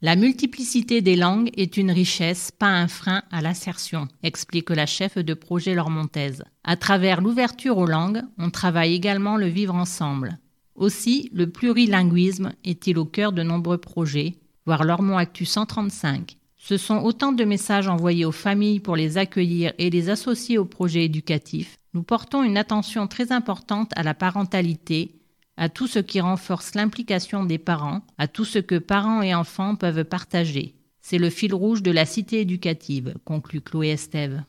La 0.00 0.16
multiplicité 0.16 1.00
des 1.00 1.14
langues 1.14 1.50
est 1.56 1.76
une 1.76 1.92
richesse, 1.92 2.50
pas 2.50 2.70
un 2.70 2.88
frein 2.88 3.22
à 3.30 3.40
l'assertion, 3.40 4.08
explique 4.24 4.70
la 4.70 4.86
chef 4.86 5.16
de 5.16 5.34
projet 5.34 5.74
Lormontaise. 5.76 6.42
À 6.64 6.74
travers 6.74 7.20
l'ouverture 7.20 7.78
aux 7.78 7.86
langues, 7.86 8.22
on 8.36 8.50
travaille 8.50 8.94
également 8.94 9.36
le 9.36 9.46
vivre 9.46 9.76
ensemble. 9.76 10.40
Aussi, 10.74 11.28
le 11.32 11.50
plurilinguisme 11.50 12.52
est-il 12.64 12.98
au 12.98 13.04
cœur 13.04 13.32
de 13.32 13.42
nombreux 13.42 13.78
projets, 13.78 14.34
voire 14.66 14.84
Lormont 14.84 15.18
Actu 15.18 15.44
135. 15.44 16.36
Ce 16.56 16.76
sont 16.76 16.98
autant 16.98 17.32
de 17.32 17.44
messages 17.44 17.88
envoyés 17.88 18.24
aux 18.24 18.32
familles 18.32 18.80
pour 18.80 18.94
les 18.94 19.18
accueillir 19.18 19.72
et 19.78 19.90
les 19.90 20.10
associer 20.10 20.58
au 20.58 20.64
projet 20.64 21.04
éducatif. 21.04 21.76
Nous 21.92 22.04
portons 22.04 22.44
une 22.44 22.56
attention 22.56 23.08
très 23.08 23.32
importante 23.32 23.90
à 23.96 24.02
la 24.02 24.14
parentalité, 24.14 25.16
à 25.56 25.68
tout 25.68 25.88
ce 25.88 25.98
qui 25.98 26.20
renforce 26.20 26.74
l'implication 26.74 27.44
des 27.44 27.58
parents, 27.58 28.02
à 28.16 28.28
tout 28.28 28.44
ce 28.44 28.60
que 28.60 28.78
parents 28.78 29.22
et 29.22 29.34
enfants 29.34 29.74
peuvent 29.74 30.04
partager. 30.04 30.74
C'est 31.00 31.18
le 31.18 31.30
fil 31.30 31.52
rouge 31.52 31.82
de 31.82 31.90
la 31.90 32.06
cité 32.06 32.40
éducative, 32.40 33.14
conclut 33.24 33.60
Chloé 33.60 33.88
Estève. 33.88 34.44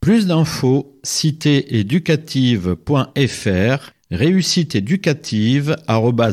Plus 0.00 0.26
d'infos, 0.26 1.00
citééducative.fr 1.02 3.97
Réussite 4.10 4.74
éducative 4.74 5.76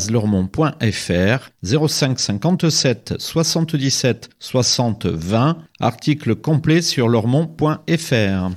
lormont.fr 0.10 1.50
05 1.62 2.20
57 2.20 3.16
77 3.18 4.30
60 4.40 5.06
20 5.08 5.58
article 5.82 6.36
complet 6.36 6.82
sur 6.82 7.10
lormont.fr 7.10 8.52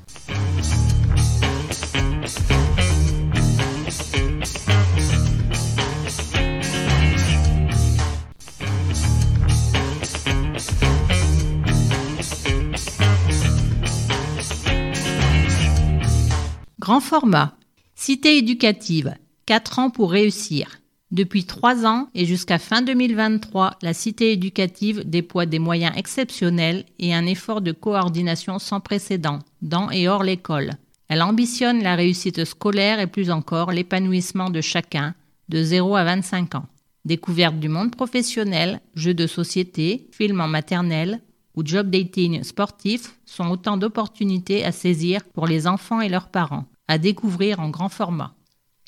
Grand 16.79 17.01
format 17.01 17.58
Cité 18.01 18.39
éducative, 18.39 19.13
4 19.47 19.81
ans 19.81 19.91
pour 19.91 20.13
réussir. 20.13 20.81
Depuis 21.11 21.47
3 21.47 21.85
ans 21.85 22.09
et 22.15 22.27
jusqu'à 22.27 22.61
fin 22.61 22.81
2023, 22.81 23.77
la 23.83 23.93
Cité 23.93 24.31
éducative 24.31 25.03
déploie 25.05 25.47
des 25.47 25.59
moyens 25.59 25.97
exceptionnels 25.97 26.85
et 27.01 27.13
un 27.13 27.27
effort 27.27 27.61
de 27.61 27.73
coordination 27.73 28.61
sans 28.61 28.79
précédent, 28.79 29.41
dans 29.63 29.91
et 29.91 30.07
hors 30.07 30.23
l'école. 30.23 30.75
Elle 31.09 31.23
ambitionne 31.23 31.83
la 31.83 31.97
réussite 31.97 32.45
scolaire 32.45 33.01
et 33.01 33.09
plus 33.09 33.33
encore 33.33 33.73
l'épanouissement 33.73 34.49
de 34.49 34.61
chacun, 34.61 35.17
de 35.49 35.61
0 35.61 35.97
à 35.97 36.05
25 36.05 36.55
ans. 36.55 36.67
Découverte 37.05 37.59
du 37.59 37.69
monde 37.69 37.91
professionnel, 37.91 38.81
jeux 38.95 39.13
de 39.13 39.27
société, 39.27 40.07
films 40.13 40.41
en 40.41 40.49
maternelle 40.49 41.21
ou 41.57 41.67
job 41.67 41.91
dating 41.91 42.45
sportif 42.45 43.17
sont 43.27 43.51
autant 43.51 43.77
d'opportunités 43.77 44.65
à 44.65 44.71
saisir 44.71 45.25
pour 45.35 45.49
les 45.49 45.67
enfants 45.67 46.01
et 46.01 46.09
leurs 46.09 46.29
parents 46.29 46.67
à 46.89 46.99
découvrir 46.99 47.61
en 47.61 47.69
grand 47.69 47.89
format. 47.89 48.35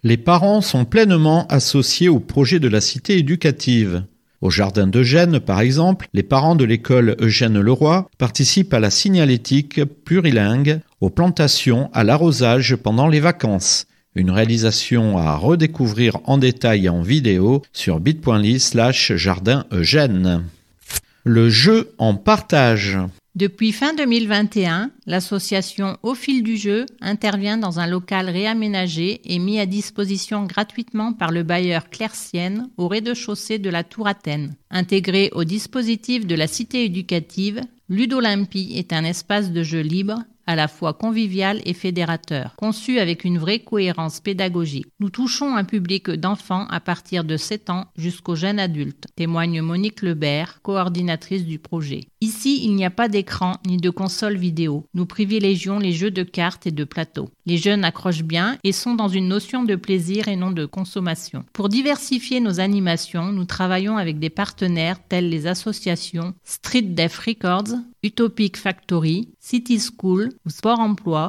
Les 0.03 0.17
parents 0.17 0.63
sont 0.63 0.87
pleinement 0.87 1.47
associés 1.49 2.09
au 2.09 2.21
projet 2.21 2.59
de 2.59 2.69
la 2.69 2.81
cité 2.81 3.19
éducative. 3.19 4.05
Au 4.41 4.49
jardin 4.49 4.87
d'Eugène, 4.87 5.39
par 5.39 5.61
exemple, 5.61 6.09
les 6.15 6.23
parents 6.23 6.57
de 6.57 6.65
l'école 6.65 7.15
Eugène 7.21 7.61
Leroy 7.61 8.09
participent 8.17 8.73
à 8.73 8.81
la 8.81 8.89
signalétique 8.89 9.85
plurilingue, 9.85 10.81
aux 11.03 11.11
plantations, 11.11 11.91
à 11.93 12.05
l'arrosage 12.05 12.77
pendant 12.77 13.07
les 13.07 13.21
vacances. 13.21 13.87
Une 14.15 14.31
réalisation 14.31 15.19
à 15.19 15.37
redécouvrir 15.37 16.17
en 16.25 16.39
détail 16.39 16.89
en 16.89 17.03
vidéo 17.03 17.63
sur 17.75 18.01
bit.ly 18.01 18.59
slash 18.59 19.13
jardin 19.15 19.67
Eugène. 19.73 20.45
Le 21.25 21.51
jeu 21.51 21.93
en 21.99 22.15
partage. 22.15 22.99
Depuis 23.37 23.71
fin 23.71 23.95
2021, 23.95 24.91
l'association 25.07 25.97
Au 26.03 26.15
fil 26.15 26.43
du 26.43 26.57
jeu 26.57 26.87
intervient 27.01 27.59
dans 27.59 27.79
un 27.79 27.87
local 27.87 28.29
réaménagé 28.29 29.21
et 29.25 29.39
mis 29.39 29.61
à 29.61 29.67
disposition 29.67 30.47
gratuitement 30.47 31.13
par 31.13 31.31
le 31.31 31.45
bailleur 31.45 31.91
Clercienne 31.91 32.69
au 32.77 32.89
rez-de-chaussée 32.89 33.61
de 33.61 33.71
la 33.71 33.85
Tour 33.85 34.09
Athènes. 34.09 34.57
Intégré 34.73 35.31
au 35.33 35.45
dispositif 35.45 36.27
de 36.27 36.35
la 36.35 36.49
cité 36.49 36.85
éducative, 36.85 37.61
Ludolympie 37.89 38.73
est 38.75 38.93
un 38.93 39.05
espace 39.05 39.53
de 39.53 39.63
jeu 39.63 39.81
libre 39.81 40.25
à 40.51 40.57
la 40.57 40.67
fois 40.67 40.95
convivial 40.95 41.61
et 41.65 41.75
fédérateur, 41.75 42.57
conçu 42.57 42.99
avec 42.99 43.23
une 43.23 43.39
vraie 43.39 43.61
cohérence 43.61 44.19
pédagogique. 44.19 44.89
Nous 44.99 45.09
touchons 45.09 45.55
un 45.55 45.63
public 45.63 46.11
d'enfants 46.11 46.67
à 46.71 46.81
partir 46.81 47.23
de 47.23 47.37
7 47.37 47.71
ans 47.71 47.85
jusqu'aux 47.97 48.35
jeunes 48.35 48.59
adultes, 48.59 49.07
témoigne 49.15 49.63
Monique 49.63 50.03
Lebert, 50.03 50.61
coordinatrice 50.63 51.45
du 51.45 51.61
projet. 51.61 52.01
Ici, 52.21 52.65
il 52.65 52.75
n'y 52.75 52.85
a 52.85 52.91
pas 52.91 53.07
d'écran 53.07 53.59
ni 53.65 53.77
de 53.77 53.91
console 53.91 54.37
vidéo. 54.37 54.87
Nous 54.93 55.07
privilégions 55.07 55.79
les 55.79 55.93
jeux 55.93 56.11
de 56.11 56.25
cartes 56.25 56.67
et 56.67 56.73
de 56.73 56.83
plateaux. 56.83 57.31
Les 57.47 57.57
jeunes 57.57 57.85
accrochent 57.85 58.25
bien 58.25 58.59
et 58.65 58.73
sont 58.73 58.95
dans 58.95 59.07
une 59.07 59.29
notion 59.29 59.63
de 59.63 59.77
plaisir 59.77 60.27
et 60.27 60.35
non 60.35 60.51
de 60.51 60.67
consommation. 60.67 61.45
Pour 61.53 61.69
diversifier 61.69 62.41
nos 62.41 62.59
animations, 62.59 63.31
nous 63.31 63.45
travaillons 63.45 63.99
avec 63.99 64.19
des 64.19 64.31
partenaires 64.31 64.99
tels 65.09 65.31
les 65.31 65.47
associations 65.47 66.35
Street 66.43 66.83
Def 66.83 67.21
Records, 67.21 67.77
Utopic 68.03 68.57
Factory, 68.57 69.29
City 69.39 69.79
School 69.79 70.31
ou 70.47 70.51
Sport 70.51 70.81
Emploi 70.81 71.29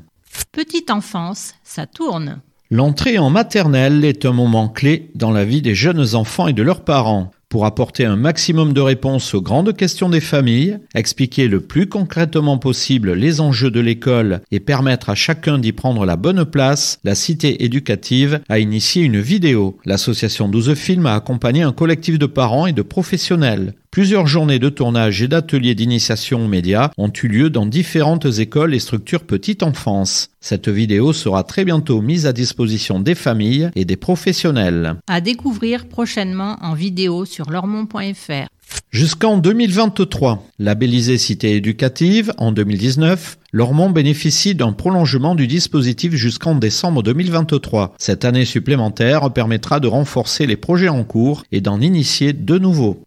Petite 0.52 0.90
enfance, 0.90 1.54
ça 1.62 1.86
tourne. 1.86 2.40
L'entrée 2.70 3.16
en 3.16 3.30
maternelle 3.30 4.04
est 4.04 4.26
un 4.26 4.32
moment 4.32 4.68
clé 4.68 5.10
dans 5.14 5.30
la 5.30 5.44
vie 5.44 5.62
des 5.62 5.76
jeunes 5.76 6.16
enfants 6.16 6.48
et 6.48 6.52
de 6.52 6.64
leurs 6.64 6.82
parents. 6.82 7.30
Pour 7.48 7.64
apporter 7.64 8.04
un 8.04 8.16
maximum 8.16 8.72
de 8.72 8.80
réponses 8.80 9.32
aux 9.34 9.40
grandes 9.40 9.76
questions 9.76 10.08
des 10.08 10.20
familles, 10.20 10.80
expliquer 10.96 11.46
le 11.46 11.60
plus 11.60 11.88
concrètement 11.88 12.58
possible 12.58 13.12
les 13.12 13.40
enjeux 13.40 13.70
de 13.70 13.78
l'école 13.78 14.40
et 14.50 14.58
permettre 14.58 15.10
à 15.10 15.14
chacun 15.14 15.58
d'y 15.58 15.70
prendre 15.70 16.04
la 16.04 16.16
bonne 16.16 16.44
place, 16.44 16.98
la 17.04 17.14
Cité 17.14 17.64
éducative 17.64 18.40
a 18.48 18.58
initié 18.58 19.04
une 19.04 19.20
vidéo. 19.20 19.78
L'association 19.84 20.48
12 20.48 20.74
Films 20.74 21.06
a 21.06 21.14
accompagné 21.14 21.62
un 21.62 21.72
collectif 21.72 22.18
de 22.18 22.26
parents 22.26 22.66
et 22.66 22.72
de 22.72 22.82
professionnels. 22.82 23.74
Plusieurs 23.96 24.26
journées 24.26 24.58
de 24.58 24.68
tournage 24.68 25.22
et 25.22 25.26
d'ateliers 25.26 25.74
d'initiation 25.74 26.44
aux 26.44 26.48
médias 26.48 26.90
ont 26.98 27.10
eu 27.10 27.28
lieu 27.28 27.48
dans 27.48 27.64
différentes 27.64 28.26
écoles 28.26 28.74
et 28.74 28.78
structures 28.78 29.24
petite 29.24 29.62
enfance. 29.62 30.28
Cette 30.38 30.68
vidéo 30.68 31.14
sera 31.14 31.44
très 31.44 31.64
bientôt 31.64 32.02
mise 32.02 32.26
à 32.26 32.34
disposition 32.34 33.00
des 33.00 33.14
familles 33.14 33.70
et 33.74 33.86
des 33.86 33.96
professionnels. 33.96 34.96
À 35.06 35.22
découvrir 35.22 35.88
prochainement 35.88 36.58
en 36.60 36.74
vidéo 36.74 37.24
sur 37.24 37.48
lormont.fr. 37.48 38.48
Jusqu'en 38.90 39.38
2023, 39.38 40.46
labellisée 40.58 41.16
cité 41.16 41.56
éducative, 41.56 42.34
en 42.36 42.52
2019, 42.52 43.38
Lormont 43.52 43.88
bénéficie 43.88 44.54
d'un 44.54 44.72
prolongement 44.72 45.34
du 45.34 45.46
dispositif 45.46 46.14
jusqu'en 46.14 46.54
décembre 46.54 47.02
2023. 47.02 47.94
Cette 47.96 48.26
année 48.26 48.44
supplémentaire 48.44 49.32
permettra 49.32 49.80
de 49.80 49.88
renforcer 49.88 50.46
les 50.46 50.56
projets 50.56 50.90
en 50.90 51.04
cours 51.04 51.42
et 51.52 51.62
d'en 51.62 51.80
initier 51.80 52.34
de 52.34 52.58
nouveaux. 52.58 53.05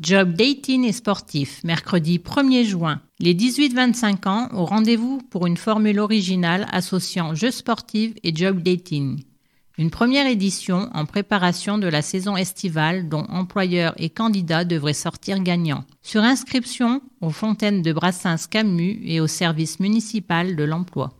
Job 0.00 0.34
dating 0.34 0.84
et 0.84 0.92
sportif, 0.92 1.64
mercredi 1.64 2.18
1er 2.18 2.64
juin. 2.64 3.00
Les 3.18 3.34
18-25 3.34 4.28
ans 4.28 4.48
au 4.52 4.64
rendez-vous 4.64 5.20
pour 5.30 5.46
une 5.46 5.56
formule 5.56 5.98
originale 5.98 6.68
associant 6.70 7.34
jeux 7.34 7.50
sportifs 7.50 8.14
et 8.22 8.34
job 8.34 8.62
dating. 8.62 9.24
Une 9.76 9.90
première 9.90 10.26
édition 10.26 10.88
en 10.92 11.04
préparation 11.04 11.78
de 11.78 11.86
la 11.86 12.02
saison 12.02 12.36
estivale 12.36 13.08
dont 13.08 13.24
employeurs 13.28 13.94
et 13.96 14.08
candidats 14.08 14.64
devraient 14.64 14.92
sortir 14.92 15.40
gagnants. 15.40 15.84
Sur 16.02 16.22
inscription 16.22 17.00
aux 17.20 17.30
fontaines 17.30 17.82
de 17.82 17.92
Brassens 17.92 18.48
Camus 18.50 19.00
et 19.04 19.20
au 19.20 19.28
service 19.28 19.78
municipal 19.78 20.56
de 20.56 20.64
l'emploi. 20.64 21.12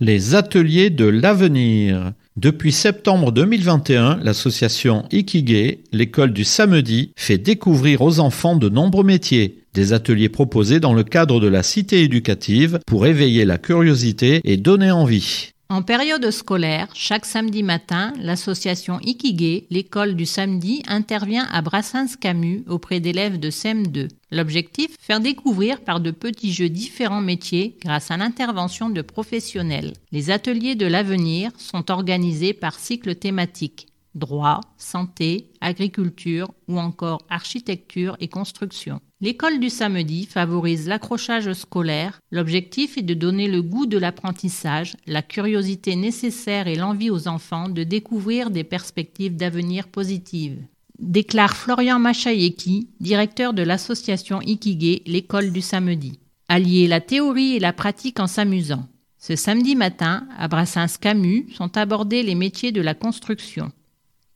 Les 0.00 0.34
ateliers 0.34 0.90
de 0.90 1.06
l'avenir. 1.06 2.12
Depuis 2.38 2.70
septembre 2.70 3.32
2021, 3.32 4.20
l'association 4.22 5.04
Ikige, 5.10 5.78
l'école 5.90 6.32
du 6.32 6.44
samedi, 6.44 7.10
fait 7.16 7.36
découvrir 7.36 8.00
aux 8.00 8.20
enfants 8.20 8.54
de 8.54 8.68
nombreux 8.68 9.02
métiers. 9.02 9.64
Des 9.74 9.92
ateliers 9.92 10.28
proposés 10.28 10.78
dans 10.78 10.94
le 10.94 11.02
cadre 11.02 11.40
de 11.40 11.48
la 11.48 11.64
cité 11.64 12.04
éducative 12.04 12.78
pour 12.86 13.06
éveiller 13.06 13.44
la 13.44 13.58
curiosité 13.58 14.40
et 14.44 14.56
donner 14.56 14.92
envie. 14.92 15.50
En 15.70 15.82
période 15.82 16.30
scolaire, 16.30 16.88
chaque 16.94 17.26
samedi 17.26 17.62
matin, 17.62 18.14
l'association 18.18 18.98
Ikige, 19.00 19.64
l'école 19.68 20.16
du 20.16 20.24
samedi, 20.24 20.82
intervient 20.88 21.46
à 21.52 21.60
Brassens-Camus 21.60 22.64
auprès 22.68 23.00
d'élèves 23.00 23.38
de 23.38 23.50
CM2. 23.50 24.08
L'objectif 24.30 24.96
Faire 24.98 25.20
découvrir 25.20 25.82
par 25.82 26.00
de 26.00 26.10
petits 26.10 26.54
jeux 26.54 26.70
différents 26.70 27.20
métiers 27.20 27.76
grâce 27.82 28.10
à 28.10 28.16
l'intervention 28.16 28.88
de 28.88 29.02
professionnels. 29.02 29.92
Les 30.10 30.30
ateliers 30.30 30.74
de 30.74 30.86
l'avenir 30.86 31.50
sont 31.58 31.90
organisés 31.90 32.54
par 32.54 32.78
cycles 32.78 33.14
thématiques 33.14 33.88
droit, 34.14 34.60
santé, 34.76 35.50
agriculture 35.60 36.50
ou 36.66 36.78
encore 36.78 37.22
architecture 37.30 38.16
et 38.20 38.28
construction. 38.28 39.00
L'école 39.20 39.58
du 39.58 39.68
samedi 39.68 40.26
favorise 40.26 40.86
l'accrochage 40.86 41.52
scolaire. 41.52 42.20
L'objectif 42.30 42.96
est 42.96 43.02
de 43.02 43.14
donner 43.14 43.48
le 43.48 43.62
goût 43.62 43.86
de 43.86 43.98
l'apprentissage, 43.98 44.96
la 45.08 45.22
curiosité 45.22 45.96
nécessaire 45.96 46.68
et 46.68 46.76
l'envie 46.76 47.10
aux 47.10 47.26
enfants 47.26 47.68
de 47.68 47.82
découvrir 47.82 48.50
des 48.50 48.62
perspectives 48.62 49.34
d'avenir 49.34 49.88
positives. 49.88 50.62
Déclare 51.00 51.56
Florian 51.56 51.98
Machayeki, 51.98 52.90
directeur 53.00 53.54
de 53.54 53.62
l'association 53.62 54.40
Ikige, 54.40 55.02
l'école 55.06 55.50
du 55.50 55.62
samedi. 55.62 56.20
Allier 56.48 56.86
la 56.86 57.00
théorie 57.00 57.56
et 57.56 57.60
la 57.60 57.72
pratique 57.72 58.20
en 58.20 58.28
s'amusant. 58.28 58.86
Ce 59.18 59.34
samedi 59.34 59.74
matin, 59.74 60.28
à 60.38 60.46
Brassens-Camus, 60.46 61.46
sont 61.56 61.76
abordés 61.76 62.22
les 62.22 62.36
métiers 62.36 62.70
de 62.70 62.80
la 62.80 62.94
construction. 62.94 63.72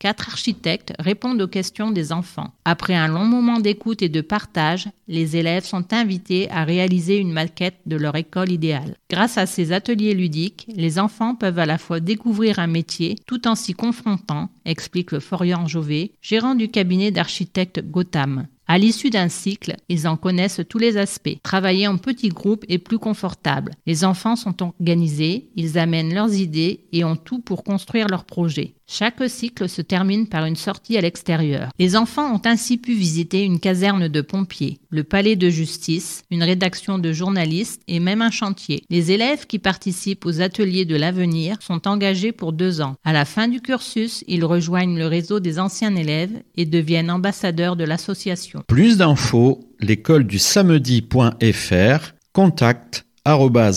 Quatre 0.03 0.31
architectes 0.31 0.95
répondent 0.99 1.41
aux 1.41 1.47
questions 1.47 1.93
des 1.93 2.11
enfants. 2.11 2.53
Après 2.65 2.97
un 2.97 3.07
long 3.07 3.25
moment 3.25 3.61
d'écoute 3.61 4.03
et 4.03 4.09
de 4.09 4.21
partage, 4.21 4.89
les 5.07 5.37
élèves 5.37 5.65
sont 5.65 5.93
invités 5.93 6.51
à 6.51 6.65
réaliser 6.65 7.19
une 7.19 7.31
maquette 7.31 7.79
de 7.87 7.95
leur 7.95 8.17
école 8.17 8.51
idéale. 8.51 8.97
Grâce 9.09 9.39
à 9.39 9.47
ces 9.47 9.71
ateliers 9.71 10.15
ludiques, 10.15 10.67
les 10.75 10.99
enfants 10.99 11.37
peuvent 11.37 11.61
à 11.61 11.67
la 11.67 11.79
fois 11.79 12.01
découvrir 12.01 12.59
un 12.59 12.67
métier 12.67 13.15
tout 13.29 13.47
en 13.47 13.55
s'y 13.55 13.75
confrontant, 13.75 14.49
explique 14.65 15.13
le 15.13 15.21
Florian 15.21 15.69
Jovet, 15.69 16.11
gérant 16.21 16.57
du 16.57 16.69
cabinet 16.69 17.13
d'architecte 17.13 17.81
Gotham. 17.89 18.49
À 18.67 18.79
l'issue 18.79 19.11
d'un 19.11 19.29
cycle, 19.29 19.77
ils 19.89 20.09
en 20.09 20.17
connaissent 20.17 20.63
tous 20.69 20.79
les 20.79 20.97
aspects. 20.97 21.37
Travailler 21.43 21.87
en 21.89 21.99
petits 21.99 22.31
groupes 22.31 22.65
est 22.69 22.79
plus 22.79 22.99
confortable. 22.99 23.73
Les 23.87 24.05
enfants 24.05 24.35
sont 24.35 24.63
organisés, 24.63 25.51
ils 25.57 25.79
amènent 25.79 26.15
leurs 26.15 26.33
idées 26.33 26.87
et 26.93 27.05
ont 27.05 27.17
tout 27.17 27.41
pour 27.41 27.65
construire 27.65 28.07
leur 28.09 28.25
projet. 28.25 28.75
Chaque 28.95 29.27
cycle 29.27 29.71
se 29.71 29.81
termine 29.81 30.27
par 30.27 30.45
une 30.45 30.55
sortie 30.55 30.99
à 30.99 31.01
l'extérieur. 31.01 31.71
Les 31.79 31.97
enfants 31.97 32.35
ont 32.35 32.43
ainsi 32.45 32.77
pu 32.77 32.93
visiter 32.93 33.43
une 33.43 33.59
caserne 33.59 34.07
de 34.07 34.21
pompiers, 34.21 34.81
le 34.91 35.03
palais 35.03 35.35
de 35.35 35.49
justice, 35.49 36.25
une 36.31 36.43
rédaction 36.43 36.99
de 36.99 37.11
journalistes 37.11 37.81
et 37.89 38.01
même 38.01 38.21
un 38.21 38.31
chantier. 38.31 38.85
Les 38.91 39.11
élèves 39.11 39.47
qui 39.47 39.59
participent 39.59 40.27
aux 40.27 40.43
ateliers 40.43 40.85
de 40.85 40.95
l'avenir 40.95 41.57
sont 41.63 41.89
engagés 41.89 42.33
pour 42.33 42.53
deux 42.53 42.83
ans. 42.83 42.97
À 43.03 43.15
la 43.15 43.25
fin 43.25 43.49
du 43.49 43.63
cursus, 43.63 44.25
ils 44.29 44.45
rejoignent 44.45 44.99
le 44.99 45.07
réseau 45.07 45.41
des 45.41 45.59
anciens 45.59 45.97
élèves 45.97 46.43
et 46.55 46.67
deviennent 46.67 47.11
ambassadeurs 47.11 47.77
de 47.77 47.85
l'association. 47.85 48.63
Plus 48.67 48.99
d'infos, 48.99 49.65
l'école 49.81 50.25
du 50.25 50.39
samedi.fr, 50.39 52.13
contact 52.35 53.07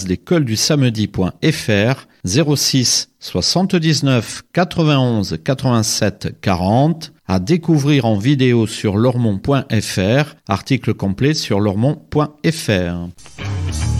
l'école 0.07 0.45
du 0.45 0.55
samedi.fr 0.55 2.07
06 2.25 3.09
79 3.19 4.43
91 4.53 5.37
87 5.43 6.39
40 6.41 7.13
à 7.27 7.39
découvrir 7.39 8.05
en 8.05 8.17
vidéo 8.17 8.67
sur 8.67 8.97
lormont.fr, 8.97 10.35
article 10.47 10.93
complet 10.93 11.33
sur 11.33 11.59
lormont.fr. 11.59 13.94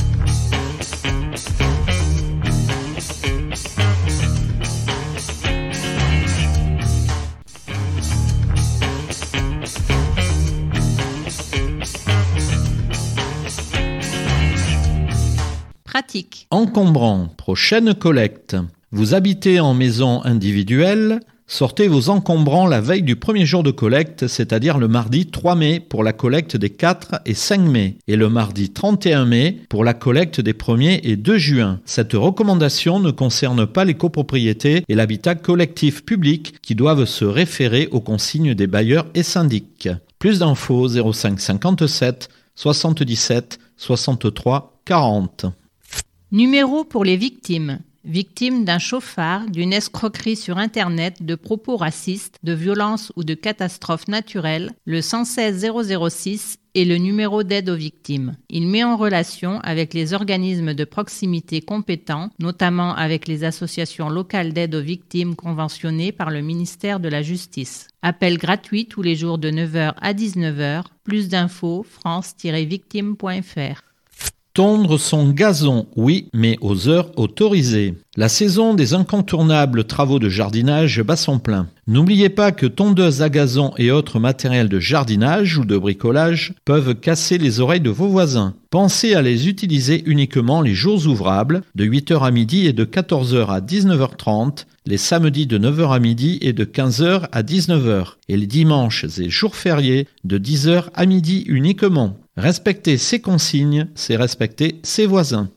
Encombrant, 16.50 17.30
prochaine 17.38 17.94
collecte. 17.94 18.58
Vous 18.92 19.14
habitez 19.14 19.62
en 19.62 19.74
maison 19.74 20.22
individuelle, 20.26 21.22
sortez 21.48 21.88
vos 21.88 22.10
encombrants 22.10 22.68
la 22.68 22.82
veille 22.82 23.02
du 23.02 23.16
premier 23.16 23.46
jour 23.46 23.64
de 23.64 23.72
collecte, 23.72 24.28
c'est-à-dire 24.28 24.78
le 24.78 24.90
mardi 24.90 25.28
3 25.28 25.56
mai 25.56 25.80
pour 25.80 26.04
la 26.04 26.12
collecte 26.12 26.58
des 26.58 26.70
4 26.70 27.22
et 27.26 27.34
5 27.34 27.62
mai, 27.62 27.96
et 28.10 28.18
le 28.18 28.28
mardi 28.28 28.72
31 28.72 29.24
mai 29.24 29.62
pour 29.70 29.86
la 29.86 29.94
collecte 29.94 30.42
des 30.42 30.52
1er 30.52 31.00
et 31.04 31.16
2 31.16 31.38
juin. 31.38 31.80
Cette 31.86 32.12
recommandation 32.12 33.00
ne 33.00 33.12
concerne 33.12 33.66
pas 33.66 33.86
les 33.86 33.94
copropriétés 33.94 34.84
et 34.90 34.96
l'habitat 34.96 35.36
collectif 35.36 36.04
public 36.04 36.62
qui 36.62 36.76
doivent 36.76 37.06
se 37.06 37.24
référer 37.24 37.88
aux 37.92 38.02
consignes 38.02 38.54
des 38.54 38.68
bailleurs 38.68 39.06
et 39.14 39.24
syndics. 39.24 39.88
Plus 40.20 40.40
d'infos 40.40 40.90
05 40.90 41.40
57 41.40 42.28
77 42.54 43.60
63 43.78 44.82
40. 44.84 45.46
Numéro 46.36 46.84
pour 46.84 47.06
les 47.06 47.16
victimes. 47.16 47.80
victime 48.04 48.66
d'un 48.66 48.78
chauffard, 48.78 49.50
d'une 49.50 49.72
escroquerie 49.72 50.36
sur 50.36 50.58
Internet, 50.58 51.24
de 51.24 51.36
propos 51.36 51.78
racistes, 51.78 52.40
de 52.44 52.52
violences 52.52 53.14
ou 53.16 53.24
de 53.24 53.36
catastrophes 53.36 54.10
naturelles, 54.10 54.74
le 54.84 55.02
116 55.02 55.66
006 56.10 56.60
est 56.76 56.84
le 56.84 56.98
numéro 56.98 57.44
d'aide 57.44 57.70
aux 57.70 57.78
victimes. 57.78 58.36
Il 58.50 58.68
met 58.68 58.84
en 58.84 58.98
relation 58.98 59.62
avec 59.62 59.94
les 59.94 60.14
organismes 60.14 60.74
de 60.74 60.84
proximité 60.84 61.62
compétents, 61.62 62.32
notamment 62.40 62.94
avec 62.94 63.30
les 63.30 63.46
associations 63.46 64.10
locales 64.10 64.52
d'aide 64.52 64.76
aux 64.76 64.82
victimes 64.82 65.38
conventionnées 65.38 66.12
par 66.12 66.32
le 66.32 66.42
ministère 66.42 67.00
de 67.00 67.08
la 67.08 67.22
Justice. 67.22 67.88
Appel 68.02 68.38
gratuit 68.38 68.88
tous 68.88 69.02
les 69.02 69.16
jours 69.16 69.38
de 69.38 69.52
9h 69.52 69.94
à 70.02 70.14
19h. 70.14 70.84
Plus 71.06 71.30
d'infos 71.30 71.86
france-victime.fr. 71.90 73.85
Tondre 74.56 74.98
son 74.98 75.32
gazon, 75.32 75.86
oui, 75.98 76.30
mais 76.34 76.58
aux 76.62 76.88
heures 76.88 77.12
autorisées. 77.20 77.94
La 78.16 78.30
saison 78.30 78.74
des 78.74 78.94
incontournables 78.94 79.84
travaux 79.84 80.18
de 80.18 80.30
jardinage 80.30 81.02
bat 81.02 81.18
son 81.18 81.40
plein. 81.40 81.68
N'oubliez 81.88 82.30
pas 82.30 82.54
que 82.54 82.66
tondeuses 82.66 83.22
à 83.22 83.28
gazon 83.28 83.74
et 83.78 83.92
autres 83.92 84.18
matériels 84.18 84.70
de 84.70 84.80
jardinage 84.80 85.58
ou 85.58 85.66
de 85.66 85.78
bricolage 85.78 86.54
peuvent 86.64 86.96
casser 86.96 87.38
les 87.38 87.60
oreilles 87.60 87.82
de 87.82 87.90
vos 87.90 88.08
voisins. 88.08 88.54
Pensez 88.70 89.14
à 89.14 89.22
les 89.22 89.50
utiliser 89.50 90.02
uniquement 90.06 90.62
les 90.62 90.74
jours 90.74 91.06
ouvrables, 91.06 91.62
de 91.76 91.84
8h 91.84 92.26
à 92.26 92.32
midi 92.32 92.66
et 92.66 92.72
de 92.72 92.86
14h 92.86 93.48
à 93.48 93.60
19h30, 93.60 94.68
les 94.86 94.98
samedis 94.98 95.48
de 95.48 95.60
9h 95.60 95.94
à 95.94 96.00
midi 96.00 96.38
et 96.42 96.54
de 96.54 96.64
15h 96.64 97.28
à 97.30 97.44
19h, 97.44 98.14
et 98.30 98.38
les 98.38 98.48
dimanches 98.48 99.04
et 99.20 99.30
jours 99.30 99.58
fériés 99.58 100.08
de 100.24 100.38
10h 100.38 100.86
à 100.94 101.06
midi 101.06 101.44
uniquement. 101.50 102.16
Respecter 102.38 102.98
ces 102.98 103.22
consignes, 103.22 103.88
c'est 103.96 104.18
respecter 104.18 104.82
ses 104.84 105.06
voisins. 105.06 105.50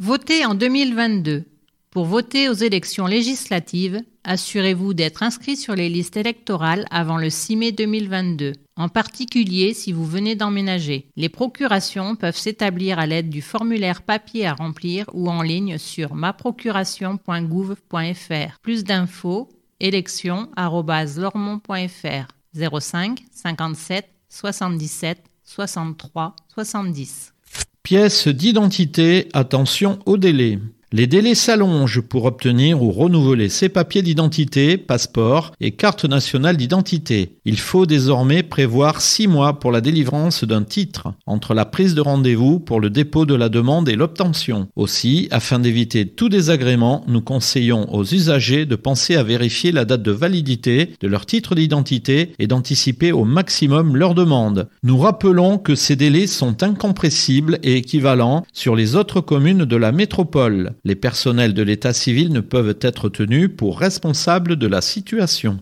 Votez 0.00 0.44
en 0.44 0.54
2022. 0.54 1.44
Pour 1.92 2.06
voter 2.06 2.48
aux 2.48 2.54
élections 2.54 3.06
législatives, 3.06 4.00
assurez-vous 4.24 4.94
d'être 4.94 5.22
inscrit 5.22 5.56
sur 5.56 5.76
les 5.76 5.88
listes 5.88 6.16
électorales 6.16 6.86
avant 6.90 7.18
le 7.18 7.30
6 7.30 7.56
mai 7.56 7.70
2022, 7.70 8.54
en 8.76 8.88
particulier 8.88 9.74
si 9.74 9.92
vous 9.92 10.04
venez 10.04 10.34
d'emménager. 10.34 11.06
Les 11.16 11.28
procurations 11.28 12.16
peuvent 12.16 12.36
s'établir 12.36 12.98
à 12.98 13.06
l'aide 13.06 13.30
du 13.30 13.40
formulaire 13.40 14.02
papier 14.02 14.44
à 14.46 14.54
remplir 14.54 15.06
ou 15.12 15.30
en 15.30 15.42
ligne 15.42 15.78
sur 15.78 16.16
maprocuration.gouv.fr. 16.16 18.58
Plus 18.60 18.82
d'infos, 18.82 19.48
élections.lormont.fr 19.78 22.26
05 22.54 23.22
57 23.30 24.08
77 24.30 25.31
63 25.54 26.34
70. 26.54 27.34
Pièce 27.82 28.26
d'identité, 28.28 29.28
attention 29.34 29.98
au 30.06 30.16
délai. 30.16 30.58
Les 30.94 31.06
délais 31.06 31.34
s'allongent 31.34 32.02
pour 32.02 32.26
obtenir 32.26 32.82
ou 32.82 32.90
renouveler 32.90 33.48
ses 33.48 33.70
papiers 33.70 34.02
d'identité, 34.02 34.76
passeport 34.76 35.52
et 35.58 35.70
carte 35.70 36.04
nationale 36.04 36.58
d'identité. 36.58 37.38
Il 37.46 37.58
faut 37.58 37.86
désormais 37.86 38.42
prévoir 38.42 39.00
six 39.00 39.26
mois 39.26 39.58
pour 39.58 39.72
la 39.72 39.80
délivrance 39.80 40.44
d'un 40.44 40.64
titre, 40.64 41.14
entre 41.24 41.54
la 41.54 41.64
prise 41.64 41.94
de 41.94 42.02
rendez-vous 42.02 42.60
pour 42.60 42.78
le 42.78 42.90
dépôt 42.90 43.24
de 43.24 43.34
la 43.34 43.48
demande 43.48 43.88
et 43.88 43.96
l'obtention. 43.96 44.68
Aussi, 44.76 45.28
afin 45.30 45.58
d'éviter 45.58 46.06
tout 46.06 46.28
désagrément, 46.28 47.04
nous 47.08 47.22
conseillons 47.22 47.90
aux 47.94 48.04
usagers 48.04 48.66
de 48.66 48.76
penser 48.76 49.16
à 49.16 49.22
vérifier 49.22 49.72
la 49.72 49.86
date 49.86 50.02
de 50.02 50.12
validité 50.12 50.90
de 51.00 51.08
leur 51.08 51.24
titre 51.24 51.54
d'identité 51.54 52.34
et 52.38 52.46
d'anticiper 52.46 53.12
au 53.12 53.24
maximum 53.24 53.96
leur 53.96 54.14
demande. 54.14 54.68
Nous 54.82 54.98
rappelons 54.98 55.56
que 55.56 55.74
ces 55.74 55.96
délais 55.96 56.26
sont 56.26 56.62
incompressibles 56.62 57.58
et 57.62 57.76
équivalents 57.76 58.44
sur 58.52 58.76
les 58.76 58.94
autres 58.94 59.22
communes 59.22 59.64
de 59.64 59.76
la 59.76 59.90
métropole 59.90 60.74
les 60.84 60.96
personnels 60.96 61.54
de 61.54 61.62
l'état 61.62 61.92
civil 61.92 62.32
ne 62.32 62.40
peuvent 62.40 62.78
être 62.80 63.08
tenus 63.08 63.50
pour 63.56 63.78
responsables 63.78 64.56
de 64.56 64.66
la 64.66 64.80
situation. 64.80 65.60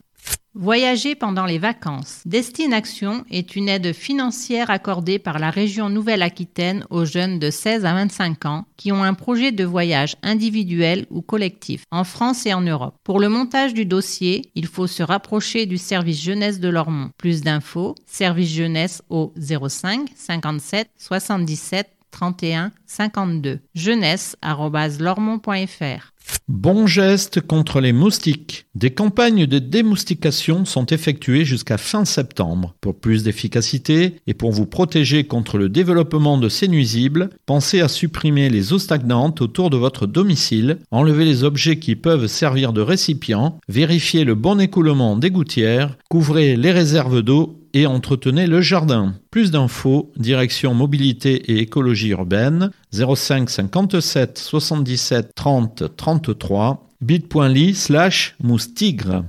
Voyager 0.54 1.14
pendant 1.14 1.46
les 1.46 1.58
vacances. 1.58 2.22
Destination 2.26 3.24
est 3.30 3.54
une 3.54 3.68
aide 3.68 3.92
financière 3.92 4.68
accordée 4.68 5.20
par 5.20 5.38
la 5.38 5.48
région 5.48 5.88
Nouvelle-Aquitaine 5.88 6.84
aux 6.90 7.04
jeunes 7.04 7.38
de 7.38 7.50
16 7.50 7.84
à 7.84 7.94
25 7.94 8.46
ans 8.46 8.64
qui 8.76 8.90
ont 8.90 9.04
un 9.04 9.14
projet 9.14 9.52
de 9.52 9.64
voyage 9.64 10.16
individuel 10.24 11.06
ou 11.08 11.22
collectif 11.22 11.84
en 11.92 12.02
France 12.02 12.46
et 12.46 12.52
en 12.52 12.62
Europe. 12.62 12.96
Pour 13.04 13.20
le 13.20 13.28
montage 13.28 13.74
du 13.74 13.86
dossier, 13.86 14.50
il 14.56 14.66
faut 14.66 14.88
se 14.88 15.04
rapprocher 15.04 15.66
du 15.66 15.78
service 15.78 16.20
jeunesse 16.20 16.58
de 16.58 16.68
Lormont. 16.68 17.10
Plus 17.16 17.42
d'infos, 17.42 17.94
service 18.06 18.50
jeunesse 18.50 19.02
au 19.08 19.32
05 19.38 20.08
57 20.16 20.88
77 20.96 21.86
31 22.10 22.72
52. 22.86 23.60
jeunesse.lormont.fr 23.74 26.12
Bon 26.48 26.86
geste 26.86 27.40
contre 27.40 27.80
les 27.80 27.92
moustiques. 27.92 28.66
Des 28.74 28.90
campagnes 28.90 29.46
de 29.46 29.58
démoustication 29.58 30.64
sont 30.64 30.86
effectuées 30.86 31.44
jusqu'à 31.44 31.78
fin 31.78 32.04
septembre. 32.04 32.74
Pour 32.80 32.98
plus 32.98 33.22
d'efficacité 33.22 34.16
et 34.26 34.34
pour 34.34 34.52
vous 34.52 34.66
protéger 34.66 35.24
contre 35.24 35.58
le 35.58 35.68
développement 35.68 36.38
de 36.38 36.48
ces 36.48 36.68
nuisibles, 36.68 37.30
pensez 37.46 37.80
à 37.80 37.88
supprimer 37.88 38.50
les 38.50 38.72
eaux 38.72 38.78
stagnantes 38.78 39.40
autour 39.40 39.70
de 39.70 39.76
votre 39.76 40.06
domicile, 40.06 40.78
enlever 40.90 41.24
les 41.24 41.44
objets 41.44 41.78
qui 41.78 41.96
peuvent 41.96 42.26
servir 42.26 42.72
de 42.72 42.80
récipient, 42.80 43.58
vérifier 43.68 44.24
le 44.24 44.34
bon 44.34 44.60
écoulement 44.60 45.16
des 45.16 45.30
gouttières, 45.30 45.96
couvrez 46.08 46.56
les 46.56 46.72
réserves 46.72 47.22
d'eau 47.22 47.59
et 47.74 47.86
entretenez 47.86 48.46
le 48.46 48.60
jardin. 48.60 49.14
Plus 49.30 49.50
d'infos, 49.50 50.12
direction 50.16 50.74
mobilité 50.74 51.52
et 51.52 51.58
écologie 51.58 52.08
urbaine, 52.08 52.70
05 52.92 53.48
57 53.48 54.38
77 54.38 55.34
30 55.34 55.96
33, 55.96 56.88
bit.ly 57.00 57.74
slash 57.74 58.36
moustigre. 58.42 59.24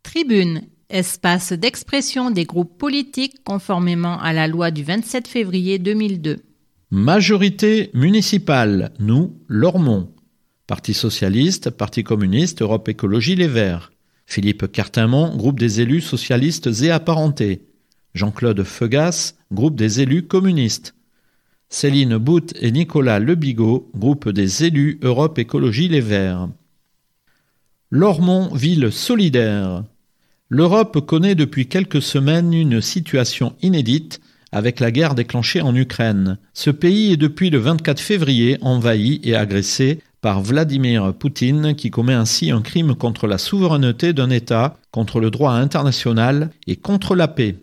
Tribune 0.03 0.80
espace 0.91 1.53
d'expression 1.53 2.31
des 2.31 2.45
groupes 2.45 2.77
politiques 2.79 3.43
conformément 3.45 4.19
à 4.21 4.33
la 4.33 4.47
loi 4.47 4.71
du 4.71 4.83
27 4.83 5.29
février 5.29 5.79
2002. 5.79 6.39
Majorité 6.91 7.91
municipale, 7.95 8.93
nous, 8.99 9.37
Lormont. 9.49 10.13
Parti 10.67 10.95
socialiste, 10.95 11.71
Parti 11.71 12.05
communiste, 12.05 12.63
Europe 12.63 12.89
Écologie 12.89 13.37
Les 13.37 13.49
Verts. 13.49 13.93
Philippe 14.27 14.71
Cartimont, 14.71 15.37
groupe 15.37 15.59
des 15.59 15.81
élus 15.81 16.01
socialistes 16.01 16.69
et 16.83 16.91
apparentés. 16.91 17.67
Jean-Claude 18.15 18.63
Feugas, 18.63 19.35
groupe 19.53 19.77
des 19.77 20.01
élus 20.01 20.27
communistes. 20.27 20.95
Céline 21.69 22.17
Bout 22.17 22.53
et 22.61 22.73
Nicolas 22.73 23.21
Lebigot, 23.21 23.91
groupe 23.97 24.29
des 24.29 24.65
élus 24.65 24.99
Europe 25.03 25.39
Écologie 25.39 25.89
Les 25.89 26.01
Verts. 26.01 26.49
Lormont, 27.91 28.55
ville 28.55 28.93
solidaire. 28.93 29.85
L'Europe 30.53 31.07
connaît 31.07 31.37
depuis 31.37 31.69
quelques 31.69 32.03
semaines 32.03 32.53
une 32.53 32.81
situation 32.81 33.55
inédite 33.63 34.21
avec 34.51 34.81
la 34.81 34.91
guerre 34.91 35.15
déclenchée 35.15 35.61
en 35.61 35.77
Ukraine. 35.77 36.39
Ce 36.55 36.71
pays 36.71 37.13
est 37.13 37.17
depuis 37.17 37.51
le 37.51 37.59
24 37.59 38.01
février 38.01 38.59
envahi 38.61 39.21
et 39.23 39.37
agressé 39.37 40.01
par 40.21 40.43
Vladimir 40.43 41.15
Poutine 41.15 41.77
qui 41.77 41.93
commet 41.93 42.15
ainsi 42.15 42.51
un 42.51 42.63
crime 42.63 42.97
contre 42.97 43.29
la 43.29 43.39
souveraineté 43.39 44.13
d'un 44.13 44.29
État, 44.29 44.77
contre 44.91 45.21
le 45.21 45.31
droit 45.31 45.53
international 45.53 46.51
et 46.67 46.75
contre 46.75 47.15
la 47.15 47.29
paix. 47.29 47.55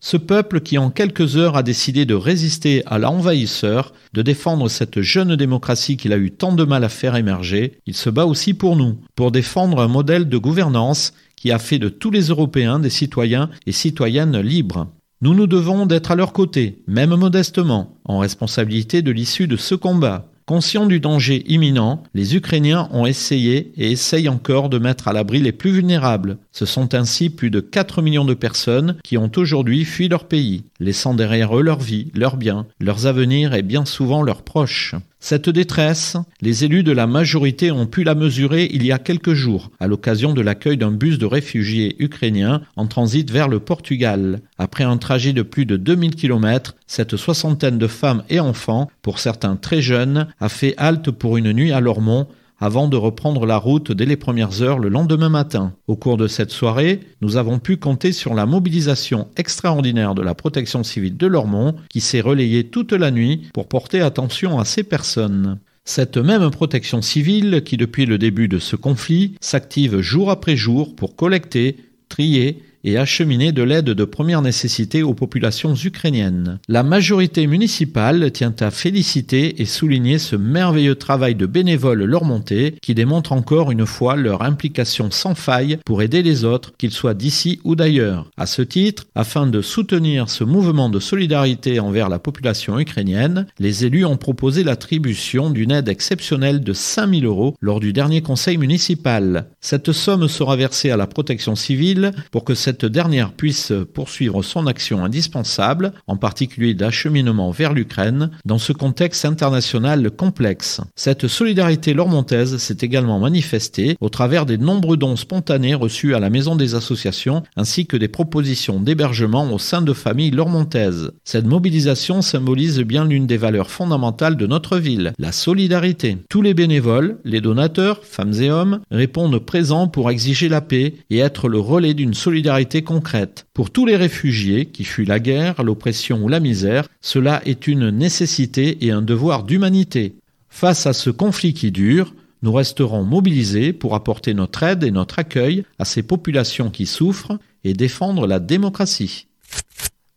Ce 0.00 0.18
peuple 0.18 0.60
qui 0.60 0.76
en 0.76 0.90
quelques 0.90 1.38
heures 1.38 1.56
a 1.56 1.62
décidé 1.62 2.04
de 2.04 2.14
résister 2.14 2.82
à 2.84 2.98
l'envahisseur, 2.98 3.94
de 4.12 4.20
défendre 4.20 4.68
cette 4.68 5.00
jeune 5.00 5.34
démocratie 5.34 5.96
qu'il 5.96 6.12
a 6.12 6.18
eu 6.18 6.30
tant 6.30 6.52
de 6.52 6.64
mal 6.64 6.84
à 6.84 6.90
faire 6.90 7.16
émerger, 7.16 7.78
il 7.86 7.94
se 7.94 8.10
bat 8.10 8.26
aussi 8.26 8.52
pour 8.52 8.76
nous, 8.76 8.98
pour 9.16 9.32
défendre 9.32 9.80
un 9.80 9.88
modèle 9.88 10.28
de 10.28 10.36
gouvernance 10.36 11.14
qui 11.44 11.52
a 11.52 11.58
fait 11.58 11.78
de 11.78 11.90
tous 11.90 12.10
les 12.10 12.28
Européens 12.28 12.78
des 12.78 12.88
citoyens 12.88 13.50
et 13.66 13.72
citoyennes 13.72 14.40
libres. 14.40 14.88
Nous 15.20 15.34
nous 15.34 15.46
devons 15.46 15.84
d'être 15.84 16.10
à 16.10 16.14
leur 16.14 16.32
côté, 16.32 16.82
même 16.86 17.14
modestement, 17.14 17.98
en 18.06 18.16
responsabilité 18.16 19.02
de 19.02 19.10
l'issue 19.10 19.46
de 19.46 19.58
ce 19.58 19.74
combat. 19.74 20.26
Conscients 20.46 20.86
du 20.86 21.00
danger 21.00 21.44
imminent, 21.46 22.02
les 22.14 22.34
Ukrainiens 22.34 22.88
ont 22.92 23.04
essayé 23.04 23.72
et 23.76 23.90
essayent 23.90 24.30
encore 24.30 24.70
de 24.70 24.78
mettre 24.78 25.06
à 25.06 25.12
l'abri 25.12 25.40
les 25.40 25.52
plus 25.52 25.70
vulnérables. 25.70 26.38
Ce 26.50 26.64
sont 26.64 26.94
ainsi 26.94 27.28
plus 27.28 27.50
de 27.50 27.60
4 27.60 28.00
millions 28.00 28.24
de 28.24 28.32
personnes 28.32 28.96
qui 29.04 29.18
ont 29.18 29.30
aujourd'hui 29.36 29.84
fui 29.84 30.08
leur 30.08 30.24
pays, 30.24 30.64
laissant 30.80 31.12
derrière 31.12 31.58
eux 31.58 31.62
leur 31.62 31.80
vie, 31.80 32.10
leurs 32.14 32.38
biens, 32.38 32.66
leurs 32.80 33.06
avenirs 33.06 33.52
et 33.52 33.62
bien 33.62 33.84
souvent 33.84 34.22
leurs 34.22 34.44
proches. 34.44 34.94
Cette 35.26 35.48
détresse, 35.48 36.18
les 36.42 36.66
élus 36.66 36.82
de 36.82 36.92
la 36.92 37.06
majorité 37.06 37.70
ont 37.70 37.86
pu 37.86 38.04
la 38.04 38.14
mesurer 38.14 38.68
il 38.70 38.84
y 38.84 38.92
a 38.92 38.98
quelques 38.98 39.32
jours, 39.32 39.70
à 39.80 39.86
l'occasion 39.86 40.34
de 40.34 40.42
l'accueil 40.42 40.76
d'un 40.76 40.90
bus 40.90 41.16
de 41.16 41.24
réfugiés 41.24 41.96
ukrainiens 41.98 42.60
en 42.76 42.86
transit 42.86 43.30
vers 43.30 43.48
le 43.48 43.58
Portugal. 43.58 44.42
Après 44.58 44.84
un 44.84 44.98
trajet 44.98 45.32
de 45.32 45.40
plus 45.40 45.64
de 45.64 45.78
2000 45.78 46.14
km, 46.14 46.74
cette 46.86 47.16
soixantaine 47.16 47.78
de 47.78 47.86
femmes 47.86 48.22
et 48.28 48.38
enfants, 48.38 48.90
pour 49.00 49.18
certains 49.18 49.56
très 49.56 49.80
jeunes, 49.80 50.26
a 50.40 50.50
fait 50.50 50.74
halte 50.76 51.10
pour 51.10 51.38
une 51.38 51.54
nuit 51.54 51.72
à 51.72 51.80
Lormont 51.80 52.28
avant 52.58 52.88
de 52.88 52.96
reprendre 52.96 53.46
la 53.46 53.56
route 53.56 53.92
dès 53.92 54.06
les 54.06 54.16
premières 54.16 54.62
heures 54.62 54.78
le 54.78 54.88
lendemain 54.88 55.28
matin. 55.28 55.72
Au 55.86 55.96
cours 55.96 56.16
de 56.16 56.26
cette 56.26 56.50
soirée, 56.50 57.00
nous 57.20 57.36
avons 57.36 57.58
pu 57.58 57.76
compter 57.76 58.12
sur 58.12 58.34
la 58.34 58.46
mobilisation 58.46 59.28
extraordinaire 59.36 60.14
de 60.14 60.22
la 60.22 60.34
protection 60.34 60.82
civile 60.82 61.16
de 61.16 61.26
Lormont 61.26 61.74
qui 61.88 62.00
s'est 62.00 62.20
relayée 62.20 62.64
toute 62.64 62.92
la 62.92 63.10
nuit 63.10 63.48
pour 63.52 63.68
porter 63.68 64.00
attention 64.00 64.58
à 64.58 64.64
ces 64.64 64.82
personnes. 64.82 65.58
Cette 65.84 66.16
même 66.16 66.50
protection 66.50 67.02
civile 67.02 67.62
qui 67.64 67.76
depuis 67.76 68.06
le 68.06 68.16
début 68.16 68.48
de 68.48 68.58
ce 68.58 68.74
conflit 68.74 69.34
s'active 69.40 70.00
jour 70.00 70.30
après 70.30 70.56
jour 70.56 70.96
pour 70.96 71.14
collecter, 71.14 71.76
trier 72.08 72.62
et 72.84 72.98
acheminer 72.98 73.52
de 73.52 73.62
l'aide 73.62 73.86
de 73.86 74.04
première 74.04 74.42
nécessité 74.42 75.02
aux 75.02 75.14
populations 75.14 75.74
ukrainiennes. 75.74 76.58
La 76.68 76.82
majorité 76.82 77.46
municipale 77.46 78.30
tient 78.30 78.54
à 78.60 78.70
féliciter 78.70 79.60
et 79.60 79.64
souligner 79.64 80.18
ce 80.18 80.36
merveilleux 80.36 80.94
travail 80.94 81.34
de 81.34 81.46
bénévoles 81.46 82.04
lormontais 82.04 82.74
qui 82.82 82.94
démontre 82.94 83.32
encore 83.32 83.72
une 83.72 83.86
fois 83.86 84.16
leur 84.16 84.42
implication 84.42 85.10
sans 85.10 85.34
faille 85.34 85.78
pour 85.84 86.02
aider 86.02 86.22
les 86.22 86.44
autres, 86.44 86.72
qu'ils 86.76 86.92
soient 86.92 87.14
d'ici 87.14 87.60
ou 87.64 87.74
d'ailleurs. 87.74 88.30
À 88.36 88.46
ce 88.46 88.62
titre, 88.62 89.06
afin 89.14 89.46
de 89.46 89.62
soutenir 89.62 90.28
ce 90.28 90.44
mouvement 90.44 90.90
de 90.90 91.00
solidarité 91.00 91.80
envers 91.80 92.08
la 92.08 92.18
population 92.18 92.78
ukrainienne, 92.78 93.46
les 93.58 93.84
élus 93.86 94.04
ont 94.04 94.16
proposé 94.16 94.64
l'attribution 94.64 95.50
d'une 95.50 95.72
aide 95.72 95.88
exceptionnelle 95.88 96.60
de 96.60 96.72
5000 96.72 97.24
euros 97.24 97.54
lors 97.60 97.80
du 97.80 97.92
dernier 97.92 98.20
conseil 98.20 98.58
municipal. 98.58 99.46
Cette 99.60 99.92
somme 99.92 100.28
sera 100.28 100.56
versée 100.56 100.90
à 100.90 100.96
la 100.96 101.06
protection 101.06 101.54
civile 101.54 102.12
pour 102.30 102.44
que 102.44 102.54
cette 102.54 102.73
cette 102.74 102.86
dernière 102.86 103.30
puisse 103.30 103.72
poursuivre 103.92 104.42
son 104.42 104.66
action 104.66 105.04
indispensable, 105.04 105.92
en 106.08 106.16
particulier 106.16 106.74
d'acheminement 106.74 107.52
vers 107.52 107.72
l'Ukraine, 107.72 108.30
dans 108.44 108.58
ce 108.58 108.72
contexte 108.72 109.24
international 109.24 110.10
complexe. 110.10 110.80
Cette 110.96 111.28
solidarité 111.28 111.94
lormontaise 111.94 112.56
s'est 112.56 112.78
également 112.80 113.20
manifestée 113.20 113.96
au 114.00 114.08
travers 114.08 114.44
des 114.44 114.58
nombreux 114.58 114.96
dons 114.96 115.14
spontanés 115.14 115.76
reçus 115.76 116.16
à 116.16 116.18
la 116.18 116.30
Maison 116.30 116.56
des 116.56 116.74
associations 116.74 117.44
ainsi 117.54 117.86
que 117.86 117.96
des 117.96 118.08
propositions 118.08 118.80
d'hébergement 118.80 119.52
au 119.52 119.60
sein 119.60 119.80
de 119.80 119.92
familles 119.92 120.32
lormontaises. 120.32 121.12
Cette 121.22 121.46
mobilisation 121.46 122.22
symbolise 122.22 122.80
bien 122.80 123.04
l'une 123.04 123.28
des 123.28 123.36
valeurs 123.36 123.70
fondamentales 123.70 124.36
de 124.36 124.48
notre 124.48 124.78
ville, 124.78 125.12
la 125.20 125.30
solidarité. 125.30 126.18
Tous 126.28 126.42
les 126.42 126.54
bénévoles, 126.54 127.18
les 127.24 127.40
donateurs, 127.40 128.00
femmes 128.02 128.34
et 128.40 128.50
hommes, 128.50 128.80
répondent 128.90 129.38
présents 129.38 129.86
pour 129.86 130.10
exiger 130.10 130.48
la 130.48 130.60
paix 130.60 130.94
et 131.10 131.18
être 131.18 131.48
le 131.48 131.60
relais 131.60 131.94
d'une 131.94 132.14
solidarité 132.14 132.63
concrète. 132.82 133.46
Pour 133.54 133.70
tous 133.70 133.86
les 133.86 133.96
réfugiés 133.96 134.66
qui 134.66 134.84
fuient 134.84 135.06
la 135.06 135.20
guerre, 135.20 135.62
l'oppression 135.62 136.22
ou 136.22 136.28
la 136.28 136.40
misère, 136.40 136.88
cela 137.00 137.40
est 137.44 137.66
une 137.66 137.90
nécessité 137.90 138.84
et 138.84 138.90
un 138.90 139.02
devoir 139.02 139.44
d'humanité. 139.44 140.16
Face 140.48 140.86
à 140.86 140.92
ce 140.92 141.10
conflit 141.10 141.54
qui 141.54 141.70
dure, 141.70 142.14
nous 142.42 142.52
resterons 142.52 143.04
mobilisés 143.04 143.72
pour 143.72 143.94
apporter 143.94 144.34
notre 144.34 144.62
aide 144.62 144.84
et 144.84 144.90
notre 144.90 145.18
accueil 145.18 145.64
à 145.78 145.84
ces 145.84 146.02
populations 146.02 146.70
qui 146.70 146.86
souffrent 146.86 147.38
et 147.64 147.72
défendre 147.72 148.26
la 148.26 148.38
démocratie. 148.38 149.26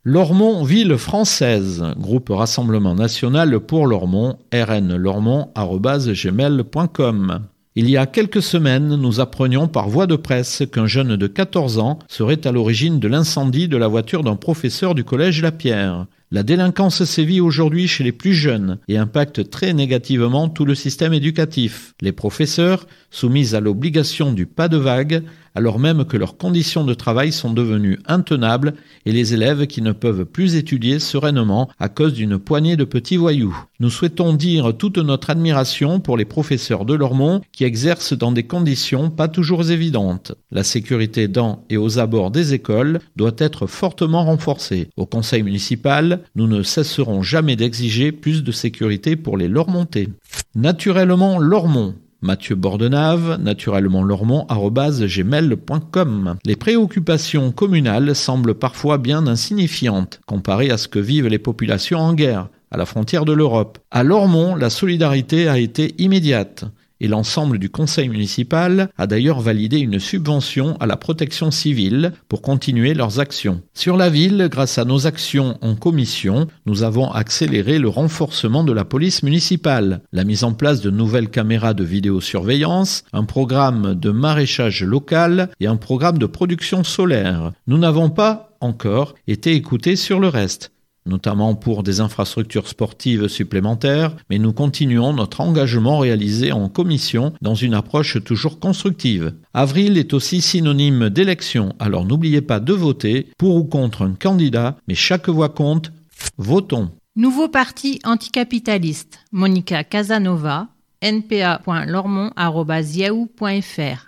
Lormont, 0.04 0.64
ville 0.64 0.98
française, 0.98 1.84
groupe 1.98 2.30
Rassemblement 2.30 2.96
national 2.96 3.60
pour 3.60 3.88
Lormont, 3.88 4.38
rnlormont.gmail.com. 4.54 7.48
Il 7.80 7.92
y 7.92 7.96
a 7.96 8.08
quelques 8.08 8.42
semaines, 8.42 8.96
nous 8.96 9.20
apprenions 9.20 9.68
par 9.68 9.88
voie 9.88 10.08
de 10.08 10.16
presse 10.16 10.64
qu'un 10.74 10.88
jeune 10.88 11.16
de 11.16 11.28
14 11.28 11.78
ans 11.78 12.00
serait 12.08 12.48
à 12.48 12.52
l'origine 12.52 13.00
de 13.00 13.08
l'incendie 13.08 13.68
de 13.68 13.78
la 13.78 13.88
voiture 13.88 14.24
d'un 14.24 14.36
professeur 14.36 14.96
du 14.96 15.04
collège 15.04 15.44
La 15.44 15.52
Pierre. 15.52 16.08
La 16.32 16.42
délinquance 16.42 17.04
sévit 17.04 17.40
aujourd'hui 17.40 17.88
chez 17.88 18.04
les 18.04 18.12
plus 18.12 18.34
jeunes 18.34 18.80
et 18.88 18.98
impacte 18.98 19.52
très 19.52 19.74
négativement 19.74 20.50
tout 20.50 20.66
le 20.66 20.74
système 20.74 21.14
éducatif. 21.14 21.94
Les 22.02 22.12
professeurs, 22.12 22.88
soumis 23.12 23.54
à 23.54 23.60
l'obligation 23.60 24.34
du 24.34 24.48
pas 24.48 24.70
de 24.70 24.78
vague, 24.78 25.22
alors 25.58 25.80
même 25.80 26.06
que 26.06 26.18
leurs 26.18 26.38
conditions 26.38 26.84
de 26.84 26.94
travail 26.94 27.32
sont 27.32 27.52
devenues 27.52 27.98
intenables 28.06 28.76
et 29.08 29.12
les 29.12 29.34
élèves 29.34 29.66
qui 29.66 29.82
ne 29.82 29.92
peuvent 29.92 30.24
plus 30.24 30.56
étudier 30.56 31.00
sereinement 31.00 31.68
à 31.80 31.90
cause 31.90 32.14
d'une 32.14 32.38
poignée 32.38 32.76
de 32.76 32.84
petits 32.84 33.18
voyous. 33.18 33.58
Nous 33.80 33.90
souhaitons 33.90 34.34
dire 34.34 34.78
toute 34.78 35.00
notre 35.00 35.32
admiration 35.32 36.00
pour 36.00 36.16
les 36.16 36.26
professeurs 36.26 36.86
de 36.86 36.94
Lormont 36.94 37.42
qui 37.52 37.64
exercent 37.64 38.14
dans 38.14 38.32
des 38.32 38.44
conditions 38.44 39.10
pas 39.10 39.28
toujours 39.28 39.72
évidentes. 39.72 40.34
La 40.52 40.64
sécurité 40.64 41.28
dans 41.28 41.66
et 41.72 41.78
aux 41.78 41.98
abords 41.98 42.30
des 42.30 42.54
écoles 42.54 43.00
doit 43.16 43.36
être 43.40 43.66
fortement 43.66 44.26
renforcée. 44.26 44.90
Au 44.96 45.08
conseil 45.08 45.42
municipal, 45.42 46.20
nous 46.36 46.46
ne 46.46 46.62
cesserons 46.62 47.24
jamais 47.24 47.56
d'exiger 47.56 48.12
plus 48.12 48.44
de 48.44 48.52
sécurité 48.52 49.16
pour 49.16 49.38
les 49.38 49.48
Lormontais. 49.48 50.10
Naturellement, 50.54 51.40
Lormont 51.40 51.96
Mathieu 52.22 52.56
Bordenave, 52.56 53.38
naturellement 53.40 54.04
lormont.gmail.com. 54.04 56.36
Les 56.46 56.56
préoccupations 56.56 57.52
communales 57.52 58.16
semblent 58.16 58.56
parfois 58.56 58.98
bien 58.98 59.28
insignifiantes 59.28 60.20
comparées 60.26 60.72
à 60.72 60.78
ce 60.78 60.88
que 60.88 61.00
vivent 61.00 61.28
les 61.28 61.38
populations 61.38 62.00
en 62.00 62.14
guerre, 62.14 62.48
à 62.72 62.78
la 62.78 62.86
frontière 62.86 63.26
de 63.26 63.34
l'Europe. 63.34 63.78
À 63.92 64.04
Lormont, 64.04 64.56
la 64.56 64.72
solidarité 64.72 65.48
a 65.48 65.60
été 65.60 65.94
immédiate 66.00 66.66
et 67.00 67.08
l'ensemble 67.08 67.60
du 67.60 67.70
conseil 67.70 68.10
municipal 68.10 68.90
a 68.98 69.08
d'ailleurs 69.08 69.40
validé 69.40 69.80
une 69.80 70.00
subvention 70.00 70.78
à 70.80 70.86
la 70.86 70.98
protection 70.98 71.52
civile 71.52 72.14
pour 72.30 72.42
continuer 72.42 72.94
leurs 72.94 73.20
actions. 73.20 73.62
Sur 73.74 73.98
la 73.98 74.10
ville, 74.10 74.48
grâce 74.50 74.78
à 74.78 74.86
nos 74.86 75.08
actions 75.08 75.58
en 75.62 75.76
commission, 75.76 76.48
nous 76.66 76.84
avons 76.84 77.12
accéléré 77.12 77.80
le 77.80 77.90
renforcement 77.90 78.64
de 78.64 78.74
la 78.74 78.86
police 78.86 79.24
municipale, 79.24 80.02
la 80.12 80.24
mise 80.24 80.44
en 80.44 80.54
place 80.54 80.82
de 80.82 80.90
nouvelles 80.90 81.30
caméras 81.30 81.74
de 81.74 81.84
vidéosurveillance, 81.84 83.04
un 83.14 83.24
programme 83.24 83.96
de 83.96 84.12
maraîchage 84.12 84.84
local 84.84 85.50
et 85.60 85.68
un 85.68 85.78
programme 85.78 86.18
de 86.18 86.26
production 86.26 86.84
solaire. 86.84 87.52
Nous 87.68 87.78
n'avons 87.78 88.10
pas 88.10 88.58
encore 88.60 89.16
été 89.28 89.54
écoutés 89.54 89.96
sur 89.96 90.20
le 90.20 90.28
reste 90.28 90.72
notamment 91.08 91.56
pour 91.56 91.84
des 91.84 92.00
infrastructures 92.00 92.68
sportives 92.68 93.28
supplémentaires, 93.28 94.16
mais 94.30 94.38
nous 94.38 94.54
continuons 94.54 95.14
notre 95.14 95.42
engagement 95.42 96.00
réalisé 96.00 96.52
en 96.52 96.70
commission 96.70 97.34
dans 97.42 97.56
une 97.56 97.74
approche 97.74 98.24
toujours 98.24 98.60
constructive. 98.60 99.34
Avril 99.54 99.98
est 99.98 100.14
aussi 100.14 100.42
synonyme 100.42 101.10
d'élection, 101.10 101.74
alors 101.80 102.06
n'oubliez 102.06 102.42
pas 102.42 102.60
de 102.60 102.74
voter 102.74 103.28
pour 103.38 103.56
ou 103.56 103.64
contre 103.64 104.04
un 104.04 104.14
candidat, 104.14 104.78
mais 104.88 104.96
chaque 104.96 105.30
voix 105.30 105.50
compte. 105.50 105.92
Votons. 106.38 106.92
Nouveau 107.16 107.48
parti 107.48 108.00
anticapitaliste. 108.04 109.20
Monica 109.32 109.84
Casanova, 109.84 110.68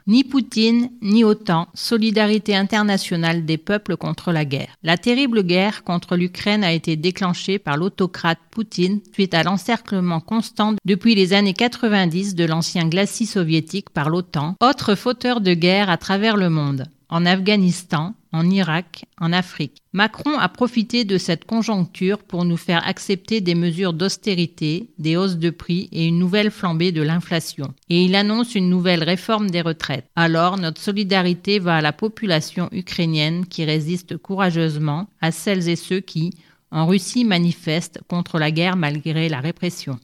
Ni 0.08 0.24
Poutine, 0.24 0.90
ni 1.02 1.24
OTAN, 1.24 1.68
solidarité 1.76 2.56
internationale 2.56 3.46
des 3.46 3.58
peuples 3.58 3.96
contre 3.96 4.32
la 4.32 4.44
guerre. 4.44 4.74
La 4.82 4.98
terrible 4.98 5.44
guerre 5.44 5.84
contre 5.84 6.16
l'Ukraine 6.16 6.64
a 6.64 6.74
été 6.74 6.96
déclenchée 6.96 7.60
par 7.60 7.78
l'autocrate 7.78 8.40
Poutine 8.50 9.02
suite 9.14 9.36
à 9.36 9.44
l'encerclement 9.44 10.20
constant 10.20 10.74
depuis 10.84 11.14
les 11.14 11.34
années 11.34 11.54
90 11.54 12.34
de 12.34 12.46
l'ancien 12.46 12.88
glacis 12.88 13.28
soviétique 13.28 13.92
par 13.92 14.10
l'OTAN, 14.10 14.56
autre 14.60 14.96
fauteur 14.96 15.42
de 15.42 15.54
guerre 15.54 15.92
à 15.92 15.98
travers 15.98 16.38
le 16.38 16.50
monde. 16.50 16.86
En 17.10 17.26
Afghanistan, 17.26 18.14
en 18.32 18.50
Irak, 18.50 19.06
en 19.20 19.34
Afrique. 19.34 19.82
Macron 19.94 20.38
a 20.38 20.48
profité 20.50 21.04
de 21.04 21.18
cette 21.18 21.46
conjoncture 21.46 22.20
pour 22.20 22.46
nous 22.46 22.58
faire 22.58 22.88
accepter 22.88 23.42
des 23.42 23.56
mesures 23.56 23.94
d'austérité, 23.94 24.92
des 25.00 25.18
hausses 25.18 25.38
de 25.38 25.50
prix 25.50 25.90
et 25.92 26.08
une 26.08 26.20
nouvelle 26.20 26.52
flambée 26.52 26.92
de 26.92 27.02
l'inflation. 27.02 27.74
Et 27.90 28.04
il 28.04 28.16
annonce 28.16 28.54
une 28.54 28.70
nouvelle 28.70 29.04
réforme 29.04 29.50
des 29.50 29.62
retraites. 29.62 30.06
Alors 30.16 30.58
notre 30.58 30.82
solidarité 30.82 31.60
va 31.60 31.78
à 31.78 31.82
la 31.82 31.94
population 31.94 32.70
ukrainienne 32.72 33.48
qui 33.48 33.66
résiste 33.66 34.18
courageusement, 34.18 35.08
à 35.22 35.32
celles 35.32 35.68
et 35.68 35.76
ceux 35.76 36.02
qui, 36.02 36.32
en 36.72 36.86
Russie, 36.86 37.26
manifestent 37.26 38.02
contre 38.08 38.38
la 38.38 38.52
guerre 38.52 38.76
malgré 38.76 39.28
la 39.28 39.40
répression. 39.40 39.98